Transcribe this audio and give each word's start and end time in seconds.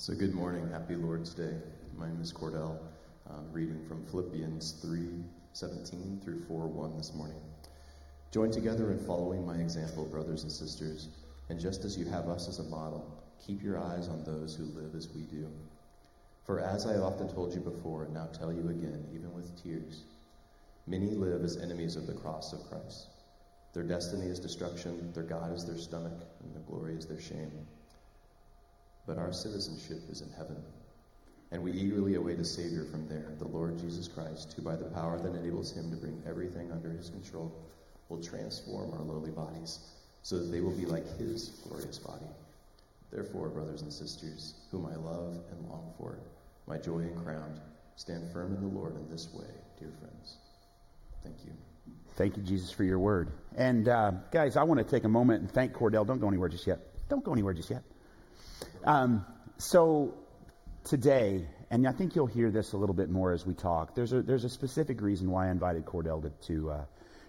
So, 0.00 0.14
good 0.14 0.32
morning. 0.32 0.66
Happy 0.70 0.94
Lord's 0.96 1.34
Day. 1.34 1.52
My 1.94 2.08
name 2.08 2.22
is 2.22 2.32
Cordell, 2.32 2.78
reading 3.52 3.84
from 3.86 4.02
Philippians 4.06 4.72
3 4.80 5.22
17 5.52 6.22
through 6.24 6.40
4 6.44 6.68
1 6.68 6.96
this 6.96 7.12
morning. 7.12 7.36
Join 8.32 8.50
together 8.50 8.92
in 8.92 8.98
following 9.00 9.44
my 9.44 9.56
example, 9.56 10.06
brothers 10.06 10.42
and 10.42 10.50
sisters, 10.50 11.08
and 11.50 11.60
just 11.60 11.84
as 11.84 11.98
you 11.98 12.06
have 12.06 12.30
us 12.30 12.48
as 12.48 12.60
a 12.60 12.70
model, 12.70 13.22
keep 13.46 13.62
your 13.62 13.78
eyes 13.78 14.08
on 14.08 14.24
those 14.24 14.56
who 14.56 14.64
live 14.64 14.94
as 14.94 15.10
we 15.14 15.24
do. 15.24 15.46
For 16.46 16.60
as 16.60 16.86
I 16.86 16.96
often 16.96 17.28
told 17.28 17.52
you 17.52 17.60
before, 17.60 18.04
and 18.04 18.14
now 18.14 18.28
tell 18.32 18.54
you 18.54 18.70
again, 18.70 19.06
even 19.14 19.34
with 19.34 19.62
tears, 19.62 20.04
many 20.86 21.08
live 21.08 21.44
as 21.44 21.58
enemies 21.58 21.96
of 21.96 22.06
the 22.06 22.14
cross 22.14 22.54
of 22.54 22.66
Christ. 22.70 23.08
Their 23.74 23.84
destiny 23.84 24.30
is 24.30 24.40
destruction, 24.40 25.12
their 25.12 25.24
God 25.24 25.54
is 25.54 25.66
their 25.66 25.76
stomach, 25.76 26.24
and 26.42 26.54
their 26.54 26.62
glory 26.62 26.94
is 26.94 27.04
their 27.04 27.20
shame 27.20 27.66
but 29.10 29.18
our 29.18 29.32
citizenship 29.32 29.98
is 30.08 30.20
in 30.20 30.30
heaven. 30.38 30.54
And 31.50 31.60
we 31.60 31.72
eagerly 31.72 32.14
await 32.14 32.38
a 32.38 32.44
Savior 32.44 32.84
from 32.84 33.08
there, 33.08 33.32
the 33.40 33.48
Lord 33.48 33.76
Jesus 33.76 34.06
Christ, 34.06 34.52
who, 34.54 34.62
by 34.62 34.76
the 34.76 34.84
power 34.84 35.18
that 35.18 35.34
enables 35.34 35.72
him 35.72 35.90
to 35.90 35.96
bring 35.96 36.22
everything 36.28 36.70
under 36.70 36.90
his 36.90 37.10
control, 37.10 37.52
will 38.08 38.22
transform 38.22 38.92
our 38.92 39.02
lowly 39.02 39.32
bodies 39.32 39.80
so 40.22 40.38
that 40.38 40.52
they 40.52 40.60
will 40.60 40.76
be 40.76 40.86
like 40.86 41.18
his 41.18 41.48
glorious 41.66 41.98
body. 41.98 42.28
Therefore, 43.10 43.48
brothers 43.48 43.82
and 43.82 43.92
sisters, 43.92 44.54
whom 44.70 44.86
I 44.86 44.94
love 44.94 45.40
and 45.50 45.68
long 45.68 45.92
for, 45.98 46.20
my 46.68 46.78
joy 46.78 47.00
and 47.00 47.24
crown, 47.24 47.58
stand 47.96 48.30
firm 48.32 48.54
in 48.54 48.60
the 48.60 48.78
Lord 48.78 48.94
in 48.94 49.10
this 49.10 49.28
way, 49.34 49.50
dear 49.80 49.90
friends. 49.98 50.36
Thank 51.24 51.34
you. 51.44 51.50
Thank 52.14 52.36
you, 52.36 52.44
Jesus, 52.44 52.70
for 52.70 52.84
your 52.84 53.00
word. 53.00 53.32
And 53.56 53.88
uh, 53.88 54.12
guys, 54.30 54.56
I 54.56 54.62
want 54.62 54.78
to 54.78 54.84
take 54.84 55.02
a 55.02 55.08
moment 55.08 55.40
and 55.40 55.50
thank 55.50 55.72
Cordell. 55.72 56.06
Don't 56.06 56.20
go 56.20 56.28
anywhere 56.28 56.48
just 56.48 56.68
yet. 56.68 56.78
Don't 57.08 57.24
go 57.24 57.32
anywhere 57.32 57.54
just 57.54 57.70
yet. 57.70 57.82
Um, 58.84 59.24
so 59.58 60.14
today, 60.84 61.46
and 61.70 61.86
I 61.86 61.92
think 61.92 62.16
you'll 62.16 62.26
hear 62.26 62.50
this 62.50 62.72
a 62.72 62.76
little 62.76 62.94
bit 62.94 63.10
more 63.10 63.32
as 63.32 63.46
we 63.46 63.54
talk, 63.54 63.94
there's 63.94 64.12
a, 64.12 64.22
there's 64.22 64.44
a 64.44 64.48
specific 64.48 65.00
reason 65.00 65.30
why 65.30 65.48
I 65.48 65.50
invited 65.50 65.84
Cordell 65.84 66.22
to, 66.22 66.30
to 66.46 66.70
uh, 66.70 66.84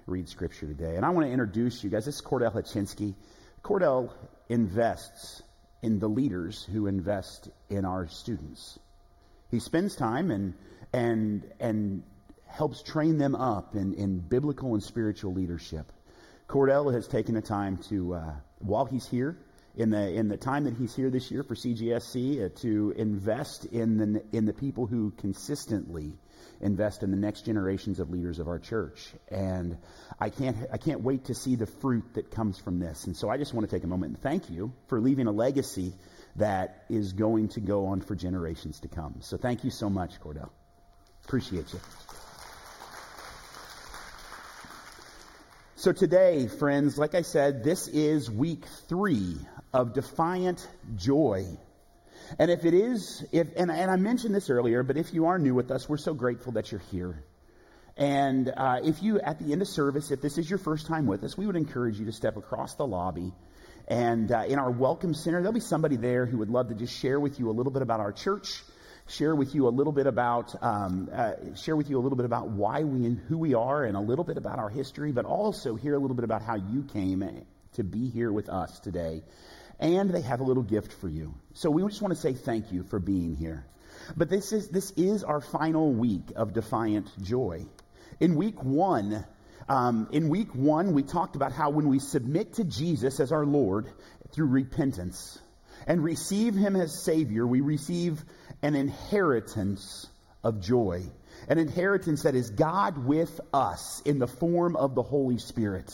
read 0.08 0.30
scripture 0.30 0.68
today. 0.68 0.96
And 0.96 1.06
I 1.06 1.10
want 1.10 1.28
to 1.28 1.32
introduce 1.32 1.84
you 1.84 1.90
guys. 1.90 2.06
This 2.06 2.16
is 2.16 2.22
Cordell 2.22 2.54
Hachinsky. 2.54 3.16
Cordell 3.64 4.12
invests 4.50 5.44
in 5.82 6.00
the 6.00 6.08
leaders 6.08 6.68
who 6.72 6.88
invest 6.88 7.50
in 7.70 7.86
our 7.86 8.08
students. 8.08 8.80
He 9.50 9.60
spends 9.60 9.96
time 9.96 10.32
and, 10.32 10.54
and, 10.94 11.52
and 11.60 12.04
helps 12.48 12.82
train 12.84 13.18
them 13.18 13.36
up 13.36 13.76
in, 13.76 13.94
in 13.94 14.20
biblical 14.20 14.74
and 14.74 14.84
spiritual 14.84 15.34
leadership. 15.34 15.92
Cordell 16.48 16.94
has 16.94 17.08
taken 17.08 17.36
the 17.36 17.42
time 17.42 17.78
to, 17.90 18.16
uh, 18.16 18.34
while 18.60 18.86
he's 18.86 19.08
here, 19.08 19.38
in 19.76 19.90
the 19.90 20.14
in 20.14 20.28
the 20.28 20.38
time 20.38 20.66
that 20.66 20.76
he's 20.76 20.96
here 20.96 21.10
this 21.10 21.32
year 21.32 21.44
for 21.44 21.56
CGSC 21.56 22.46
uh, 22.46 22.50
to 22.62 22.94
invest 22.98 23.66
in 23.66 23.98
the 23.98 24.24
in 24.32 24.46
the 24.46 24.54
people 24.54 24.86
who 24.86 25.12
consistently 25.12 26.14
invest 26.60 27.04
in 27.04 27.12
the 27.12 27.18
next 27.18 27.46
generations 27.46 28.00
of 28.00 28.10
leaders 28.10 28.40
of 28.40 28.48
our 28.48 28.60
church. 28.60 29.10
And 29.30 29.78
I 30.20 30.30
can't 30.30 30.58
I 30.72 30.78
can't 30.78 31.02
wait 31.02 31.26
to 31.26 31.34
see 31.34 31.56
the 31.56 31.66
fruit 31.66 32.14
that 32.14 32.32
comes 32.32 32.60
from 32.60 32.80
this. 32.80 33.06
And 33.06 33.16
so 33.16 33.30
I 33.30 33.38
just 33.38 33.54
want 33.54 33.70
to 33.70 33.76
take 33.76 33.84
a 33.84 33.88
moment 33.88 34.14
and 34.14 34.22
thank 34.22 34.50
you 34.50 34.74
for 34.88 35.00
leaving 35.00 35.28
a 35.28 35.32
legacy 35.32 35.94
that 36.38 36.86
is 36.90 37.14
going 37.14 37.50
to 37.50 37.60
go 37.60 37.88
on 37.88 38.02
for 38.02 38.16
generations 38.16 38.80
to 38.82 38.88
come. 38.88 39.16
So 39.22 39.38
thank 39.38 39.64
you 39.64 39.70
so 39.70 39.90
much, 39.90 40.20
Cordell. 40.22 40.50
Appreciate 41.26 41.72
you. 41.74 41.80
So 45.82 45.92
today, 45.92 46.48
friends, 46.48 47.00
like 47.00 47.16
I 47.16 47.24
said, 47.24 47.64
this 47.64 47.88
is 47.88 48.30
week 48.30 48.66
three 48.88 49.36
of 49.74 49.94
defiant 49.96 50.70
joy. 50.96 51.58
And 52.38 52.52
if 52.52 52.66
it 52.66 52.76
is, 52.76 53.26
if, 53.32 53.48
and, 53.58 53.72
and 53.72 53.90
I 53.90 53.96
mentioned 53.96 54.36
this 54.36 54.52
earlier, 54.52 54.84
but 54.84 54.96
if 54.96 55.12
you 55.12 55.26
are 55.26 55.40
new 55.40 55.56
with 55.56 55.72
us, 55.72 55.90
we're 55.90 55.98
so 55.98 56.14
grateful 56.14 56.52
that 56.52 56.72
you're 56.72 56.84
here. 56.92 57.24
And 57.98 58.54
uh, 58.56 58.82
if 58.84 59.02
you, 59.02 59.20
at 59.22 59.40
the 59.40 59.54
end 59.54 59.64
of 59.64 59.68
service, 59.68 60.12
if 60.12 60.22
this 60.22 60.38
is 60.38 60.48
your 60.48 60.60
first 60.60 60.86
time 60.86 61.08
with 61.08 61.24
us, 61.24 61.36
we 61.36 61.48
would 61.48 61.56
encourage 61.56 61.98
you 61.98 62.06
to 62.06 62.12
step 62.12 62.38
across 62.38 62.76
the 62.76 62.86
lobby. 62.86 63.34
And 63.88 64.32
uh, 64.32 64.44
in 64.48 64.60
our 64.60 64.70
welcome 64.70 65.16
center, 65.16 65.40
there'll 65.40 65.52
be 65.52 65.62
somebody 65.62 65.96
there 65.96 66.28
who 66.28 66.38
would 66.38 66.52
love 66.52 66.70
to 66.70 66.76
just 66.76 66.96
share 66.96 67.20
with 67.20 67.40
you 67.40 67.50
a 67.50 67.54
little 67.54 67.72
bit 67.72 67.82
about 67.82 68.02
our 68.02 68.12
church, 68.12 68.62
share 69.12 69.36
with 69.36 69.54
you 69.54 69.68
a 69.68 69.70
little 69.70 69.94
bit 69.94 70.08
about, 70.08 70.56
um, 70.64 71.10
uh, 71.14 71.34
share 71.56 71.76
with 71.76 71.90
you 71.90 72.00
a 72.00 72.02
little 72.02 72.16
bit 72.16 72.26
about 72.26 72.50
why 72.50 72.84
we 72.84 73.06
and 73.06 73.20
who 73.28 73.38
we 73.38 73.54
are, 73.54 73.84
and 73.84 73.96
a 73.96 74.02
little 74.02 74.26
bit 74.26 74.38
about 74.38 74.60
our 74.60 74.70
history, 74.70 75.12
but 75.12 75.26
also 75.26 75.76
hear 75.76 75.94
a 75.96 76.00
little 76.00 76.16
bit 76.16 76.26
about 76.26 76.42
how 76.42 76.56
you 76.56 76.84
came 76.84 77.24
to 77.74 77.84
be 77.84 78.10
here 78.10 78.32
with 78.32 78.50
us 78.50 78.80
today 78.80 79.22
and 79.82 80.12
they 80.12 80.22
have 80.22 80.40
a 80.40 80.44
little 80.44 80.64
gift 80.64 80.94
for 80.94 81.10
you. 81.10 81.34
So 81.54 81.72
we 81.72 81.82
just 81.82 82.02
want 82.02 82.14
to 82.14 82.20
say 82.20 82.34
thank 82.34 82.72
you 82.72 82.84
for 82.84 83.00
being 83.00 83.36
here. 83.36 83.66
But 84.16 84.30
this 84.30 84.54
is, 84.54 84.70
this 84.70 84.92
is 84.92 85.24
our 85.24 85.42
final 85.42 85.92
week 85.92 86.32
of 86.36 86.54
Defiant 86.54 87.10
Joy. 87.22 87.66
In 88.20 88.36
week 88.36 88.64
one, 88.64 89.26
um, 89.68 90.08
in 90.12 90.30
week 90.30 90.54
one, 90.54 90.94
we 90.94 91.02
talked 91.02 91.36
about 91.36 91.52
how 91.52 91.72
when 91.72 91.90
we 91.90 92.00
submit 92.00 92.54
to 92.54 92.64
Jesus 92.64 93.20
as 93.20 93.32
our 93.32 93.46
Lord 93.46 93.88
through 94.32 94.48
repentance 94.48 95.40
and 95.88 96.04
receive 96.04 96.54
Him 96.54 96.76
as 96.76 97.04
Savior, 97.04 97.46
we 97.46 97.62
receive 97.62 98.24
an 98.62 98.76
inheritance 98.76 100.08
of 100.44 100.62
joy. 100.62 101.04
An 101.48 101.58
inheritance 101.58 102.24
that 102.24 102.36
is 102.36 102.52
God 102.52 103.06
with 103.06 103.40
us 103.54 104.02
in 104.06 104.20
the 104.20 104.28
form 104.28 104.76
of 104.76 104.96
the 104.96 105.04
Holy 105.04 105.38
Spirit. 105.40 105.92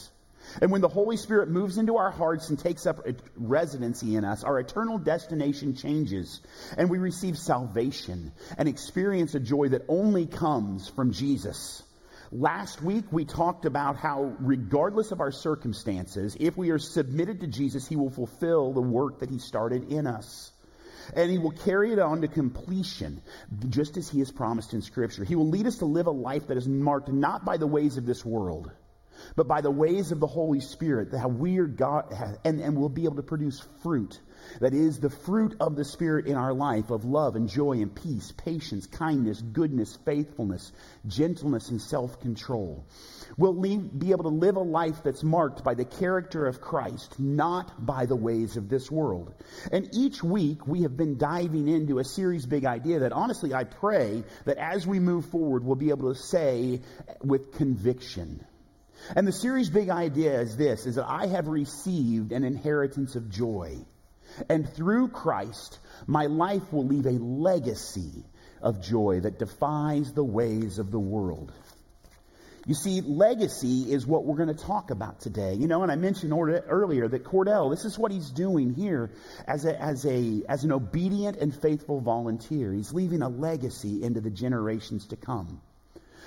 And 0.61 0.71
when 0.71 0.81
the 0.81 0.87
Holy 0.87 1.17
Spirit 1.17 1.49
moves 1.49 1.77
into 1.77 1.97
our 1.97 2.11
hearts 2.11 2.49
and 2.49 2.57
takes 2.57 2.85
up 2.85 3.05
residency 3.35 4.15
in 4.15 4.23
us, 4.23 4.43
our 4.43 4.59
eternal 4.59 4.97
destination 4.97 5.75
changes 5.75 6.41
and 6.77 6.89
we 6.89 6.97
receive 6.97 7.37
salvation 7.37 8.31
and 8.57 8.67
experience 8.67 9.35
a 9.35 9.39
joy 9.39 9.69
that 9.69 9.83
only 9.87 10.25
comes 10.25 10.87
from 10.87 11.11
Jesus. 11.11 11.83
Last 12.31 12.81
week 12.81 13.05
we 13.11 13.25
talked 13.25 13.65
about 13.65 13.95
how 13.95 14.35
regardless 14.39 15.11
of 15.11 15.21
our 15.21 15.31
circumstances, 15.31 16.35
if 16.39 16.57
we 16.57 16.71
are 16.71 16.79
submitted 16.79 17.41
to 17.41 17.47
Jesus, 17.47 17.87
he 17.87 17.95
will 17.95 18.09
fulfill 18.09 18.73
the 18.73 18.81
work 18.81 19.19
that 19.19 19.29
he 19.29 19.39
started 19.39 19.91
in 19.91 20.07
us. 20.07 20.51
And 21.15 21.31
he 21.31 21.37
will 21.37 21.51
carry 21.51 21.93
it 21.93 21.99
on 21.99 22.21
to 22.21 22.27
completion, 22.27 23.21
just 23.69 23.97
as 23.97 24.09
he 24.09 24.19
has 24.19 24.31
promised 24.31 24.73
in 24.73 24.81
scripture. 24.81 25.23
He 25.23 25.35
will 25.35 25.49
lead 25.49 25.67
us 25.67 25.77
to 25.77 25.85
live 25.85 26.07
a 26.07 26.11
life 26.11 26.47
that 26.47 26.57
is 26.57 26.67
marked 26.67 27.09
not 27.09 27.45
by 27.45 27.57
the 27.57 27.67
ways 27.67 27.97
of 27.97 28.05
this 28.05 28.25
world, 28.25 28.71
but 29.35 29.47
by 29.47 29.61
the 29.61 29.71
ways 29.71 30.11
of 30.11 30.19
the 30.19 30.27
Holy 30.27 30.59
Spirit, 30.59 31.13
how 31.13 31.27
we 31.27 31.59
are 31.59 31.67
God, 31.67 32.13
and, 32.43 32.59
and 32.59 32.77
we'll 32.77 32.89
be 32.89 33.05
able 33.05 33.15
to 33.15 33.23
produce 33.23 33.59
fruit. 33.81 34.19
That 34.59 34.73
is 34.73 34.99
the 34.99 35.09
fruit 35.09 35.55
of 35.59 35.75
the 35.75 35.85
Spirit 35.85 36.27
in 36.27 36.35
our 36.35 36.53
life 36.53 36.89
of 36.89 37.05
love 37.05 37.35
and 37.35 37.49
joy 37.49 37.73
and 37.73 37.93
peace, 37.93 38.31
patience, 38.31 38.87
kindness, 38.87 39.41
goodness, 39.41 39.97
faithfulness, 40.05 40.71
gentleness, 41.05 41.69
and 41.69 41.81
self 41.81 42.19
control. 42.19 42.85
We'll 43.37 43.55
leave, 43.55 43.97
be 43.97 44.11
able 44.11 44.23
to 44.23 44.29
live 44.29 44.55
a 44.55 44.61
life 44.61 45.03
that's 45.03 45.23
marked 45.23 45.63
by 45.63 45.73
the 45.73 45.85
character 45.85 46.45
of 46.45 46.61
Christ, 46.61 47.19
not 47.19 47.85
by 47.85 48.05
the 48.05 48.15
ways 48.15 48.57
of 48.57 48.69
this 48.69 48.89
world. 48.89 49.33
And 49.71 49.89
each 49.93 50.23
week 50.23 50.67
we 50.67 50.83
have 50.83 50.95
been 50.95 51.17
diving 51.17 51.67
into 51.67 51.99
a 51.99 52.03
series 52.03 52.45
big 52.45 52.65
idea 52.65 52.99
that 52.99 53.11
honestly 53.11 53.53
I 53.53 53.63
pray 53.63 54.23
that 54.45 54.57
as 54.57 54.87
we 54.87 54.99
move 54.99 55.25
forward 55.25 55.63
we'll 55.63 55.75
be 55.75 55.89
able 55.89 56.13
to 56.13 56.19
say 56.19 56.81
with 57.23 57.53
conviction 57.53 58.45
and 59.15 59.27
the 59.27 59.31
series' 59.31 59.69
big 59.69 59.89
idea 59.89 60.39
is 60.41 60.57
this, 60.57 60.85
is 60.85 60.95
that 60.95 61.07
I 61.07 61.27
have 61.27 61.47
received 61.47 62.31
an 62.31 62.43
inheritance 62.43 63.15
of 63.15 63.29
joy. 63.29 63.77
And 64.49 64.67
through 64.73 65.09
Christ, 65.09 65.79
my 66.05 66.25
life 66.25 66.71
will 66.71 66.85
leave 66.85 67.05
a 67.05 67.11
legacy 67.11 68.25
of 68.61 68.81
joy 68.81 69.21
that 69.21 69.39
defies 69.39 70.13
the 70.13 70.23
ways 70.23 70.79
of 70.79 70.91
the 70.91 70.99
world. 70.99 71.51
You 72.65 72.73
see, 72.73 72.99
legacy 72.99 73.93
is 73.93 74.05
what 74.05 74.25
we're 74.25 74.35
going 74.35 74.53
to 74.53 74.65
talk 74.65 74.91
about 74.91 75.21
today. 75.21 75.53
You 75.53 75.67
know, 75.67 75.83
and 75.83 75.91
I 75.91 75.95
mentioned 75.95 76.33
earlier 76.33 77.07
that 77.07 77.23
Cordell, 77.23 77.71
this 77.71 77.85
is 77.85 77.97
what 77.97 78.11
he's 78.11 78.29
doing 78.29 78.73
here 78.73 79.11
as, 79.47 79.63
a, 79.63 79.81
as, 79.81 80.05
a, 80.05 80.43
as 80.49 80.65
an 80.65 80.73
obedient 80.73 81.37
and 81.37 81.55
faithful 81.55 82.01
volunteer. 82.01 82.73
He's 82.73 82.91
leaving 82.91 83.21
a 83.21 83.29
legacy 83.29 84.03
into 84.03 84.19
the 84.19 84.29
generations 84.29 85.07
to 85.07 85.15
come 85.15 85.61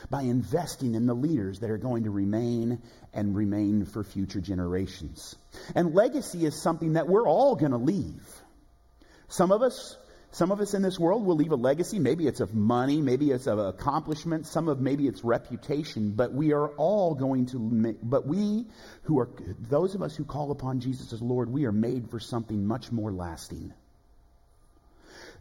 by 0.09 0.23
investing 0.23 0.95
in 0.95 1.07
the 1.07 1.15
leaders 1.15 1.61
that 1.61 1.71
are 1.71 1.79
going 1.79 2.05
to 2.05 2.11
remain 2.11 2.81
and 3.13 3.37
remain 3.37 3.85
for 3.85 4.05
future 4.05 4.41
generations. 4.41 5.37
And 5.75 5.95
legacy 5.95 6.47
is 6.47 6.61
something 6.61 6.95
that 6.95 7.09
we're 7.09 7.29
all 7.29 7.57
going 7.57 7.73
to 7.73 7.79
leave. 7.79 8.27
Some 9.29 9.53
of 9.53 9.63
us 9.63 9.97
some 10.33 10.53
of 10.53 10.61
us 10.61 10.75
in 10.75 10.83
this 10.83 10.99
world 10.99 11.27
will 11.27 11.35
leave 11.35 11.51
a 11.51 11.57
legacy. 11.57 11.99
Maybe 11.99 12.29
it's 12.29 12.39
of 12.39 12.55
money, 12.55 13.03
maybe 13.03 13.33
it's 13.33 13.49
of 13.49 13.59
accomplishment, 13.59 14.47
some 14.47 14.69
of 14.69 14.81
maybe 14.81 15.09
it's 15.09 15.25
reputation, 15.25 16.13
but 16.13 16.33
we 16.33 16.53
are 16.53 16.69
all 16.77 17.17
going 17.17 17.47
to, 17.47 17.97
but 18.01 18.27
we 18.27 18.67
who 19.03 19.19
are, 19.19 19.29
those 19.59 19.97
of 19.97 20.03
us 20.03 20.15
who 20.15 20.25
call 20.25 20.53
upon 20.53 20.79
Jesus 20.79 21.13
as 21.13 21.21
Lord, 21.21 21.51
we 21.51 21.65
are 21.67 21.73
made 21.73 22.11
for 22.11 22.21
something 22.21 22.65
much 22.65 22.93
more 22.93 23.11
lasting. 23.11 23.73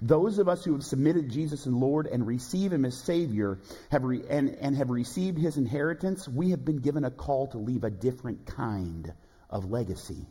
Those 0.01 0.39
of 0.39 0.47
us 0.47 0.63
who 0.63 0.73
have 0.73 0.83
submitted 0.83 1.29
Jesus 1.29 1.65
and 1.65 1.75
Lord 1.75 2.07
and 2.07 2.25
receive 2.25 2.71
Him 2.71 2.85
as 2.85 2.95
Savior 2.97 3.59
have 3.91 4.03
re- 4.03 4.23
and, 4.29 4.55
and 4.55 4.77
have 4.77 4.89
received 4.89 5.37
His 5.37 5.57
inheritance, 5.57 6.27
we 6.27 6.51
have 6.51 6.63
been 6.63 6.79
given 6.79 7.03
a 7.03 7.11
call 7.11 7.47
to 7.47 7.57
leave 7.57 7.83
a 7.83 7.89
different 7.89 8.45
kind 8.45 9.11
of 9.49 9.69
legacy. 9.69 10.25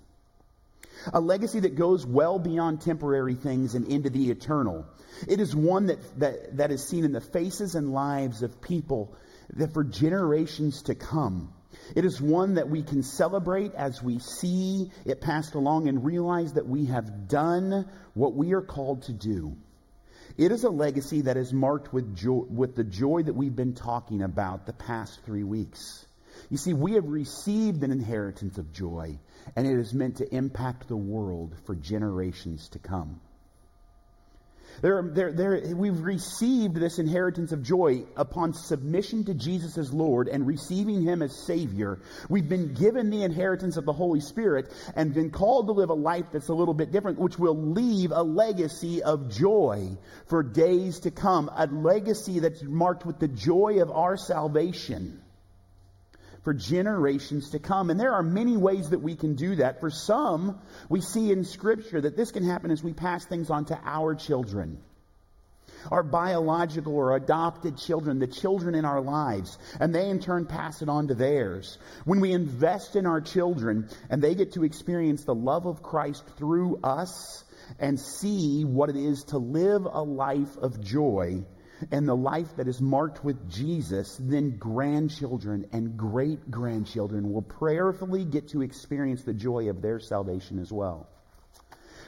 a 1.13 1.21
legacy 1.21 1.61
that 1.61 1.75
goes 1.75 2.07
well 2.07 2.39
beyond 2.39 2.81
temporary 2.81 3.35
things 3.35 3.75
and 3.75 3.87
into 3.87 4.11
the 4.11 4.31
eternal. 4.31 4.87
It 5.27 5.41
is 5.41 5.55
one 5.55 5.87
that, 5.87 5.99
that, 6.21 6.57
that 6.57 6.71
is 6.71 6.85
seen 6.85 7.05
in 7.05 7.13
the 7.13 7.21
faces 7.21 7.75
and 7.75 7.93
lives 7.93 8.43
of 8.43 8.61
people 8.61 9.15
that 9.55 9.73
for 9.73 9.85
generations 9.85 10.83
to 10.83 10.95
come. 10.95 11.53
It 11.97 12.05
is 12.05 12.21
one 12.21 12.55
that 12.55 12.69
we 12.69 12.83
can 12.83 13.03
celebrate 13.03 13.75
as 13.75 14.03
we 14.03 14.19
see 14.19 14.91
it 15.05 15.21
passed 15.21 15.55
along 15.55 15.89
and 15.89 16.05
realize 16.05 16.55
that 16.55 16.69
we 16.69 16.87
have 16.87 17.29
done 17.29 17.89
what 18.15 18.35
we 18.35 18.53
are 18.53 18.63
called 18.63 19.03
to 19.05 19.13
do. 19.13 19.57
It 20.37 20.53
is 20.53 20.65
a 20.65 20.71
legacy 20.71 21.23
that 21.23 21.37
is 21.37 21.53
marked 21.53 21.93
with, 21.93 22.15
joy, 22.15 22.45
with 22.49 22.77
the 22.77 22.85
joy 22.85 23.23
that 23.23 23.35
we've 23.35 23.57
been 23.57 23.75
talking 23.75 24.23
about 24.23 24.67
the 24.67 24.73
past 24.73 25.21
three 25.25 25.43
weeks. 25.43 26.07
You 26.51 26.57
see, 26.57 26.73
we 26.73 26.93
have 26.93 27.07
received 27.07 27.83
an 27.83 27.91
inheritance 27.91 28.59
of 28.59 28.73
joy, 28.73 29.19
and 29.57 29.67
it 29.67 29.79
is 29.79 29.93
meant 29.93 30.19
to 30.19 30.35
impact 30.35 30.87
the 30.87 30.97
world 30.97 31.57
for 31.67 31.75
generations 31.75 32.69
to 32.71 32.79
come. 32.79 33.21
There, 34.81 35.03
there, 35.03 35.33
there, 35.33 35.75
we've 35.75 36.01
received 36.01 36.77
this 36.77 36.99
inheritance 36.99 37.51
of 37.53 37.63
joy 37.63 38.05
upon 38.17 38.55
submission 38.55 39.25
to 39.25 39.35
Jesus 39.35 39.77
as 39.77 39.93
Lord 39.93 40.29
and 40.29 40.47
receiving 40.47 41.03
Him 41.03 41.21
as 41.23 41.35
Savior. 41.35 42.01
We've 42.29 42.49
been 42.49 42.75
given 42.75 43.11
the 43.11 43.23
inheritance 43.23 43.77
of 43.77 43.85
the 43.85 43.93
Holy 43.93 44.21
Spirit 44.21 44.73
and 44.95 45.13
been 45.13 45.31
called 45.31 45.67
to 45.67 45.73
live 45.73 45.91
a 45.91 45.95
life 45.95 46.27
that's 46.33 46.49
a 46.49 46.55
little 46.55 46.75
bit 46.75 46.93
different, 46.93 47.19
which 47.19 47.39
will 47.39 47.57
leave 47.57 48.13
a 48.13 48.23
legacy 48.23 49.03
of 49.03 49.31
joy 49.31 49.97
for 50.27 50.43
days 50.43 51.01
to 51.01 51.11
come, 51.11 51.51
a 51.55 51.67
legacy 51.67 52.39
that's 52.39 52.63
marked 52.63 53.05
with 53.05 53.19
the 53.19 53.29
joy 53.29 53.81
of 53.83 53.91
our 53.91 54.17
salvation 54.17 55.21
for 56.49 56.55
generations 56.55 57.51
to 57.51 57.59
come. 57.59 57.91
And 57.91 58.01
there 58.01 58.15
are 58.15 58.23
many 58.23 58.57
ways 58.57 58.89
that 58.89 59.01
we 59.01 59.17
can 59.17 59.35
do 59.35 59.57
that. 59.57 59.81
For 59.81 59.91
some, 59.91 60.59
we 60.89 61.03
see 61.03 61.31
in 61.31 61.45
Scripture 61.45 62.01
that 62.01 62.17
this 62.17 62.31
can 62.31 62.43
happen 62.43 62.71
as 62.71 62.83
we 62.83 62.95
pass 62.95 63.27
things 63.27 63.51
on 63.51 63.67
to 63.67 63.79
our 63.85 64.15
children. 64.15 64.79
Our 65.91 66.03
biological 66.03 66.97
or 66.97 67.15
adopted 67.15 67.77
children, 67.77 68.19
the 68.19 68.27
children 68.27 68.75
in 68.75 68.87
our 68.87 69.03
lives, 69.03 69.59
and 69.79 69.95
they 69.95 70.09
in 70.09 70.21
turn 70.21 70.47
pass 70.47 70.81
it 70.81 70.89
on 70.89 71.09
to 71.09 71.15
theirs. 71.15 71.77
When 72.07 72.21
we 72.21 72.33
invest 72.33 72.97
in 72.97 73.05
our 73.05 73.21
children 73.21 73.91
and 74.09 74.23
they 74.23 74.35
get 74.35 74.55
to 74.55 74.65
experience 74.65 75.25
the 75.25 75.35
love 75.35 75.67
of 75.67 75.83
Christ 75.83 76.25
through 76.39 76.81
us 76.83 77.45
and 77.79 78.01
see 78.01 78.65
what 78.65 78.89
it 78.89 78.97
is 78.97 79.25
to 79.25 79.37
live 79.37 79.85
a 79.85 80.03
life 80.03 80.57
of 80.57 80.83
joy, 80.83 81.45
and 81.91 82.09
the 82.09 82.17
life 82.17 82.57
that 82.57 82.69
is 82.69 82.81
marked 82.81 83.25
with 83.25 83.51
Jesus, 83.51 84.17
then 84.21 84.57
grandchildren 84.59 85.67
and 85.73 85.97
great 85.97 86.51
grandchildren 86.51 87.33
will 87.33 87.43
prayerfully 87.43 88.25
get 88.25 88.49
to 88.49 88.63
experience 88.63 89.23
the 89.23 89.35
joy 89.35 89.69
of 89.69 89.83
their 89.83 90.01
salvation 90.01 90.59
as 90.59 90.73
well. 90.73 91.09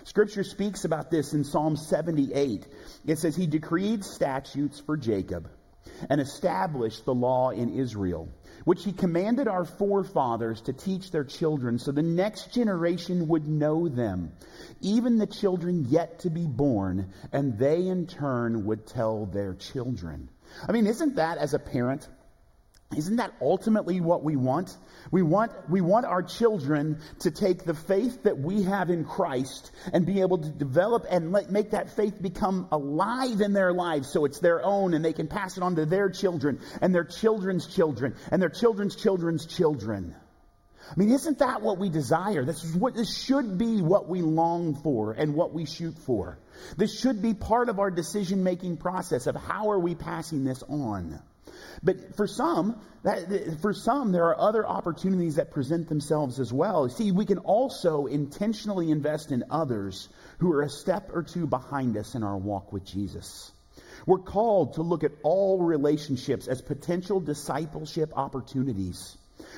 Scripture 0.04 0.44
speaks 0.44 0.84
about 0.84 1.10
this 1.10 1.34
in 1.34 1.44
Psalm 1.44 1.76
78. 1.76 2.66
It 3.06 3.18
says, 3.18 3.36
He 3.36 3.46
decreed 3.46 4.04
statutes 4.04 4.80
for 4.80 4.96
Jacob 4.96 5.50
and 6.08 6.20
established 6.20 7.04
the 7.04 7.14
law 7.14 7.50
in 7.50 7.78
Israel 7.78 8.28
which 8.64 8.84
he 8.84 8.92
commanded 8.92 9.48
our 9.48 9.64
forefathers 9.64 10.60
to 10.62 10.72
teach 10.72 11.10
their 11.10 11.24
children 11.24 11.78
so 11.78 11.92
the 11.92 12.02
next 12.02 12.52
generation 12.52 13.28
would 13.28 13.48
know 13.48 13.88
them, 13.88 14.32
even 14.80 15.18
the 15.18 15.26
children 15.26 15.86
yet 15.88 16.20
to 16.20 16.30
be 16.30 16.46
born, 16.46 17.12
and 17.32 17.58
they 17.58 17.86
in 17.86 18.06
turn 18.06 18.64
would 18.66 18.86
tell 18.86 19.26
their 19.26 19.54
children. 19.54 20.28
I 20.66 20.72
mean, 20.72 20.86
isn't 20.86 21.16
that 21.16 21.38
as 21.38 21.54
a 21.54 21.58
parent? 21.58 22.08
Isn't 22.96 23.16
that 23.16 23.32
ultimately 23.40 24.00
what 24.00 24.24
we 24.24 24.34
want? 24.34 24.76
We 25.12 25.22
want, 25.22 25.52
we 25.70 25.80
want 25.80 26.06
our 26.06 26.24
children 26.24 27.00
to 27.20 27.30
take 27.30 27.64
the 27.64 27.74
faith 27.74 28.24
that 28.24 28.36
we 28.36 28.64
have 28.64 28.90
in 28.90 29.04
Christ 29.04 29.70
and 29.92 30.04
be 30.04 30.22
able 30.22 30.38
to 30.38 30.48
develop 30.48 31.06
and 31.08 31.30
let, 31.30 31.50
make 31.50 31.70
that 31.70 31.94
faith 31.94 32.20
become 32.20 32.66
alive 32.72 33.40
in 33.42 33.52
their 33.52 33.72
lives 33.72 34.08
so 34.08 34.24
it's 34.24 34.40
their 34.40 34.64
own 34.64 34.92
and 34.94 35.04
they 35.04 35.12
can 35.12 35.28
pass 35.28 35.56
it 35.56 35.62
on 35.62 35.76
to 35.76 35.86
their 35.86 36.10
children 36.10 36.58
and 36.82 36.92
their 36.92 37.04
children's 37.04 37.72
children 37.72 38.16
and 38.32 38.42
their 38.42 38.48
children's 38.48 38.96
children's 38.96 39.46
children. 39.46 40.16
I 40.90 40.94
mean, 40.96 41.12
isn't 41.12 41.38
that 41.38 41.62
what 41.62 41.78
we 41.78 41.90
desire? 41.90 42.44
This 42.44 42.64
is 42.64 42.74
what 42.74 42.94
this 42.96 43.16
should 43.16 43.56
be 43.56 43.82
what 43.82 44.08
we 44.08 44.20
long 44.22 44.74
for 44.74 45.12
and 45.12 45.36
what 45.36 45.52
we 45.52 45.64
shoot 45.64 45.96
for. 45.96 46.40
This 46.76 46.98
should 46.98 47.22
be 47.22 47.34
part 47.34 47.68
of 47.68 47.78
our 47.78 47.92
decision 47.92 48.42
making 48.42 48.78
process 48.78 49.28
of 49.28 49.36
how 49.36 49.70
are 49.70 49.78
we 49.78 49.94
passing 49.94 50.42
this 50.42 50.64
on. 50.64 51.20
But 51.82 52.16
for 52.16 52.26
some, 52.26 52.80
that, 53.02 53.58
for 53.62 53.72
some, 53.72 54.12
there 54.12 54.24
are 54.24 54.38
other 54.38 54.66
opportunities 54.66 55.36
that 55.36 55.50
present 55.50 55.88
themselves 55.88 56.38
as 56.38 56.52
well. 56.52 56.88
See, 56.88 57.12
we 57.12 57.24
can 57.24 57.38
also 57.38 58.06
intentionally 58.06 58.90
invest 58.90 59.32
in 59.32 59.44
others 59.50 60.08
who 60.38 60.52
are 60.52 60.62
a 60.62 60.68
step 60.68 61.10
or 61.12 61.22
two 61.22 61.46
behind 61.46 61.96
us 61.96 62.14
in 62.14 62.22
our 62.22 62.36
walk 62.36 62.72
with 62.72 62.84
Jesus. 62.84 63.52
We're 64.06 64.18
called 64.18 64.74
to 64.74 64.82
look 64.82 65.04
at 65.04 65.12
all 65.22 65.62
relationships 65.62 66.48
as 66.48 66.62
potential 66.62 67.20
discipleship 67.20 68.12
opportunities. 68.16 69.16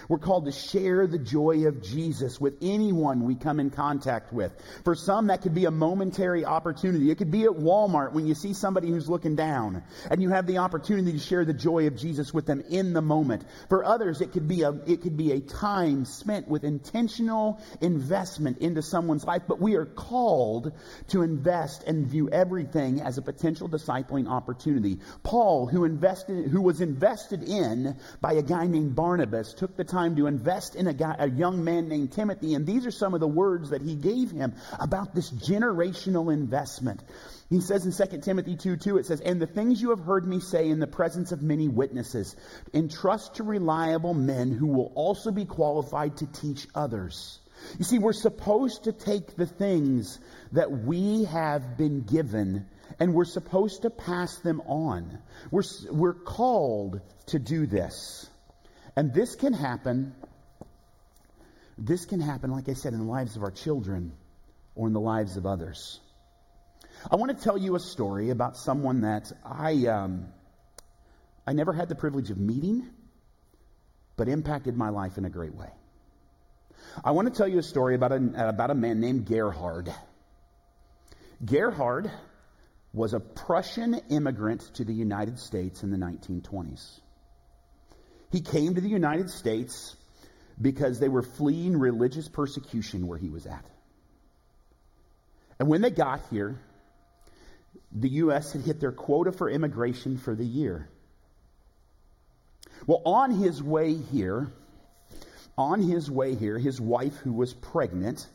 We're 0.08 0.18
called 0.18 0.46
to 0.46 0.52
share 0.52 1.06
the 1.06 1.18
joy 1.18 1.66
of 1.66 1.82
Jesus 1.82 2.40
with 2.40 2.54
anyone 2.62 3.24
we 3.24 3.34
come 3.34 3.60
in 3.60 3.70
contact 3.70 4.32
with. 4.32 4.52
For 4.84 4.94
some, 4.94 5.28
that 5.28 5.42
could 5.42 5.54
be 5.54 5.64
a 5.64 5.70
momentary 5.70 6.44
opportunity. 6.44 7.10
It 7.10 7.18
could 7.18 7.30
be 7.30 7.44
at 7.44 7.50
Walmart 7.50 8.12
when 8.12 8.26
you 8.26 8.34
see 8.34 8.52
somebody 8.52 8.88
who's 8.88 9.08
looking 9.08 9.36
down 9.36 9.82
and 10.10 10.22
you 10.22 10.30
have 10.30 10.46
the 10.46 10.58
opportunity 10.58 11.12
to 11.12 11.18
share 11.18 11.44
the 11.44 11.54
joy 11.54 11.86
of 11.86 11.96
Jesus 11.96 12.32
with 12.32 12.46
them 12.46 12.62
in 12.70 12.92
the 12.92 13.02
moment. 13.02 13.44
For 13.68 13.84
others, 13.84 14.20
it 14.20 14.32
could 14.32 14.48
be 14.48 14.62
a, 14.62 14.70
it 14.70 15.02
could 15.02 15.16
be 15.16 15.32
a 15.32 15.40
time 15.40 16.04
spent 16.04 16.48
with 16.48 16.64
intentional 16.64 17.60
investment 17.80 18.58
into 18.58 18.82
someone's 18.82 19.24
life. 19.24 19.42
But 19.46 19.60
we 19.60 19.74
are 19.76 19.86
called 19.86 20.72
to 21.08 21.22
invest 21.22 21.84
and 21.84 22.06
view 22.06 22.28
everything 22.30 23.00
as 23.00 23.18
a 23.18 23.22
potential 23.22 23.68
discipling 23.68 24.28
opportunity. 24.28 24.98
Paul, 25.22 25.66
who 25.66 25.84
invested, 25.84 26.48
who 26.48 26.62
was 26.62 26.80
invested 26.80 27.42
in 27.42 27.96
by 28.20 28.34
a 28.34 28.42
guy 28.42 28.66
named 28.66 28.94
Barnabas, 28.94 29.54
took 29.54 29.76
the 29.76 29.84
time 29.92 30.16
to 30.16 30.26
invest 30.26 30.74
in 30.74 30.88
a, 30.88 30.92
guy, 30.92 31.14
a 31.18 31.30
young 31.30 31.62
man 31.62 31.88
named 31.88 32.12
Timothy, 32.12 32.54
and 32.54 32.66
these 32.66 32.86
are 32.86 32.90
some 32.90 33.14
of 33.14 33.20
the 33.20 33.28
words 33.28 33.70
that 33.70 33.82
he 33.82 33.94
gave 33.94 34.30
him 34.30 34.54
about 34.80 35.14
this 35.14 35.30
generational 35.30 36.32
investment. 36.32 37.00
He 37.50 37.60
says 37.60 37.86
in 37.86 37.92
2 37.92 38.18
Timothy 38.18 38.56
2 38.56 38.76
2, 38.76 38.98
it 38.98 39.06
says, 39.06 39.20
And 39.20 39.40
the 39.40 39.46
things 39.46 39.80
you 39.80 39.90
have 39.90 40.00
heard 40.00 40.26
me 40.26 40.40
say 40.40 40.68
in 40.68 40.80
the 40.80 40.86
presence 40.86 41.30
of 41.30 41.42
many 41.42 41.68
witnesses, 41.68 42.34
entrust 42.72 43.36
to 43.36 43.44
reliable 43.44 44.14
men 44.14 44.50
who 44.50 44.66
will 44.66 44.90
also 44.94 45.30
be 45.30 45.44
qualified 45.44 46.16
to 46.16 46.26
teach 46.26 46.66
others. 46.74 47.38
You 47.78 47.84
see, 47.84 47.98
we're 47.98 48.12
supposed 48.12 48.84
to 48.84 48.92
take 48.92 49.36
the 49.36 49.46
things 49.46 50.18
that 50.52 50.72
we 50.72 51.24
have 51.24 51.76
been 51.76 52.02
given 52.02 52.66
and 52.98 53.14
we're 53.14 53.24
supposed 53.24 53.82
to 53.82 53.90
pass 53.90 54.38
them 54.38 54.60
on. 54.62 55.18
We're, 55.50 55.62
we're 55.90 56.14
called 56.14 57.00
to 57.26 57.38
do 57.38 57.66
this. 57.66 58.28
And 58.96 59.14
this 59.14 59.36
can 59.36 59.52
happen, 59.52 60.14
this 61.78 62.04
can 62.04 62.20
happen, 62.20 62.50
like 62.50 62.68
I 62.68 62.74
said, 62.74 62.92
in 62.92 62.98
the 63.00 63.10
lives 63.10 63.36
of 63.36 63.42
our 63.42 63.50
children 63.50 64.12
or 64.74 64.86
in 64.86 64.92
the 64.92 65.00
lives 65.00 65.36
of 65.36 65.46
others. 65.46 66.00
I 67.10 67.16
want 67.16 67.36
to 67.36 67.42
tell 67.42 67.56
you 67.56 67.74
a 67.74 67.80
story 67.80 68.30
about 68.30 68.56
someone 68.56 69.00
that 69.00 69.32
I, 69.44 69.86
um, 69.86 70.26
I 71.46 71.54
never 71.54 71.72
had 71.72 71.88
the 71.88 71.94
privilege 71.94 72.30
of 72.30 72.38
meeting, 72.38 72.88
but 74.16 74.28
impacted 74.28 74.76
my 74.76 74.90
life 74.90 75.16
in 75.16 75.24
a 75.24 75.30
great 75.30 75.54
way. 75.54 75.70
I 77.02 77.12
want 77.12 77.32
to 77.32 77.34
tell 77.34 77.48
you 77.48 77.58
a 77.58 77.62
story 77.62 77.94
about 77.94 78.12
a, 78.12 78.48
about 78.48 78.70
a 78.70 78.74
man 78.74 79.00
named 79.00 79.26
Gerhard. 79.26 79.92
Gerhard 81.44 82.10
was 82.92 83.14
a 83.14 83.20
Prussian 83.20 83.94
immigrant 84.10 84.60
to 84.74 84.84
the 84.84 84.92
United 84.92 85.38
States 85.38 85.82
in 85.82 85.90
the 85.90 85.96
1920s. 85.96 87.00
He 88.32 88.40
came 88.40 88.74
to 88.74 88.80
the 88.80 88.88
United 88.88 89.30
States 89.30 89.94
because 90.60 90.98
they 90.98 91.10
were 91.10 91.22
fleeing 91.22 91.78
religious 91.78 92.28
persecution 92.28 93.06
where 93.06 93.18
he 93.18 93.28
was 93.28 93.46
at. 93.46 93.64
And 95.58 95.68
when 95.68 95.82
they 95.82 95.90
got 95.90 96.20
here, 96.30 96.58
the 97.92 98.08
U.S. 98.08 98.52
had 98.52 98.62
hit 98.62 98.80
their 98.80 98.90
quota 98.90 99.32
for 99.32 99.50
immigration 99.50 100.16
for 100.16 100.34
the 100.34 100.46
year. 100.46 100.88
Well, 102.86 103.02
on 103.04 103.30
his 103.30 103.62
way 103.62 103.94
here, 103.94 104.50
on 105.58 105.82
his 105.82 106.10
way 106.10 106.34
here, 106.34 106.58
his 106.58 106.80
wife, 106.80 107.16
who 107.18 107.34
was 107.34 107.52
pregnant, 107.52 108.26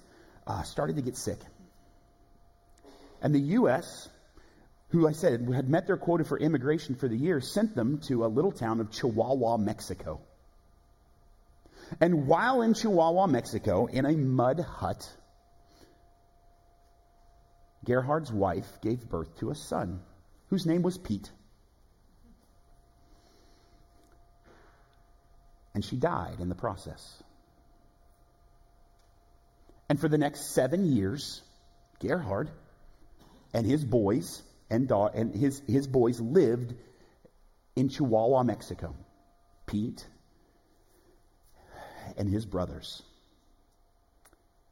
uh, 0.45 0.61
started 0.61 0.97
to 0.97 1.01
get 1.01 1.17
sick. 1.17 1.39
And 3.21 3.33
the 3.33 3.39
U.S 3.39 4.09
who 4.89 5.07
I 5.07 5.11
said 5.11 5.47
had 5.53 5.69
met 5.69 5.87
their 5.87 5.97
quota 5.97 6.23
for 6.23 6.39
immigration 6.39 6.95
for 6.95 7.07
the 7.07 7.17
year, 7.17 7.41
sent 7.41 7.75
them 7.75 7.99
to 8.07 8.25
a 8.25 8.27
little 8.27 8.51
town 8.51 8.79
of 8.79 8.91
Chihuahua, 8.91 9.57
Mexico. 9.57 10.21
And 11.99 12.27
while 12.27 12.61
in 12.61 12.73
Chihuahua, 12.73 13.27
Mexico, 13.27 13.85
in 13.85 14.05
a 14.05 14.11
mud 14.13 14.59
hut, 14.59 15.09
Gerhard's 17.85 18.31
wife 18.31 18.67
gave 18.81 19.07
birth 19.07 19.37
to 19.39 19.49
a 19.49 19.55
son 19.55 20.01
whose 20.49 20.65
name 20.65 20.81
was 20.81 20.97
Pete. 20.97 21.29
And 25.73 25.83
she 25.83 25.95
died 25.95 26.39
in 26.39 26.49
the 26.49 26.55
process. 26.55 27.23
And 29.89 29.99
for 29.99 30.09
the 30.09 30.17
next 30.17 30.53
seven 30.53 30.85
years, 30.85 31.41
Gerhard 31.99 32.49
and 33.53 33.65
his 33.65 33.85
boys 33.85 34.41
and, 34.69 34.91
and 34.91 35.35
his, 35.35 35.61
his 35.67 35.87
boys 35.87 36.19
lived 36.19 36.73
in 37.75 37.89
Chihuahua, 37.89 38.43
Mexico. 38.43 38.95
Pete 39.67 40.07
and 42.17 42.29
his 42.29 42.45
brothers. 42.45 43.03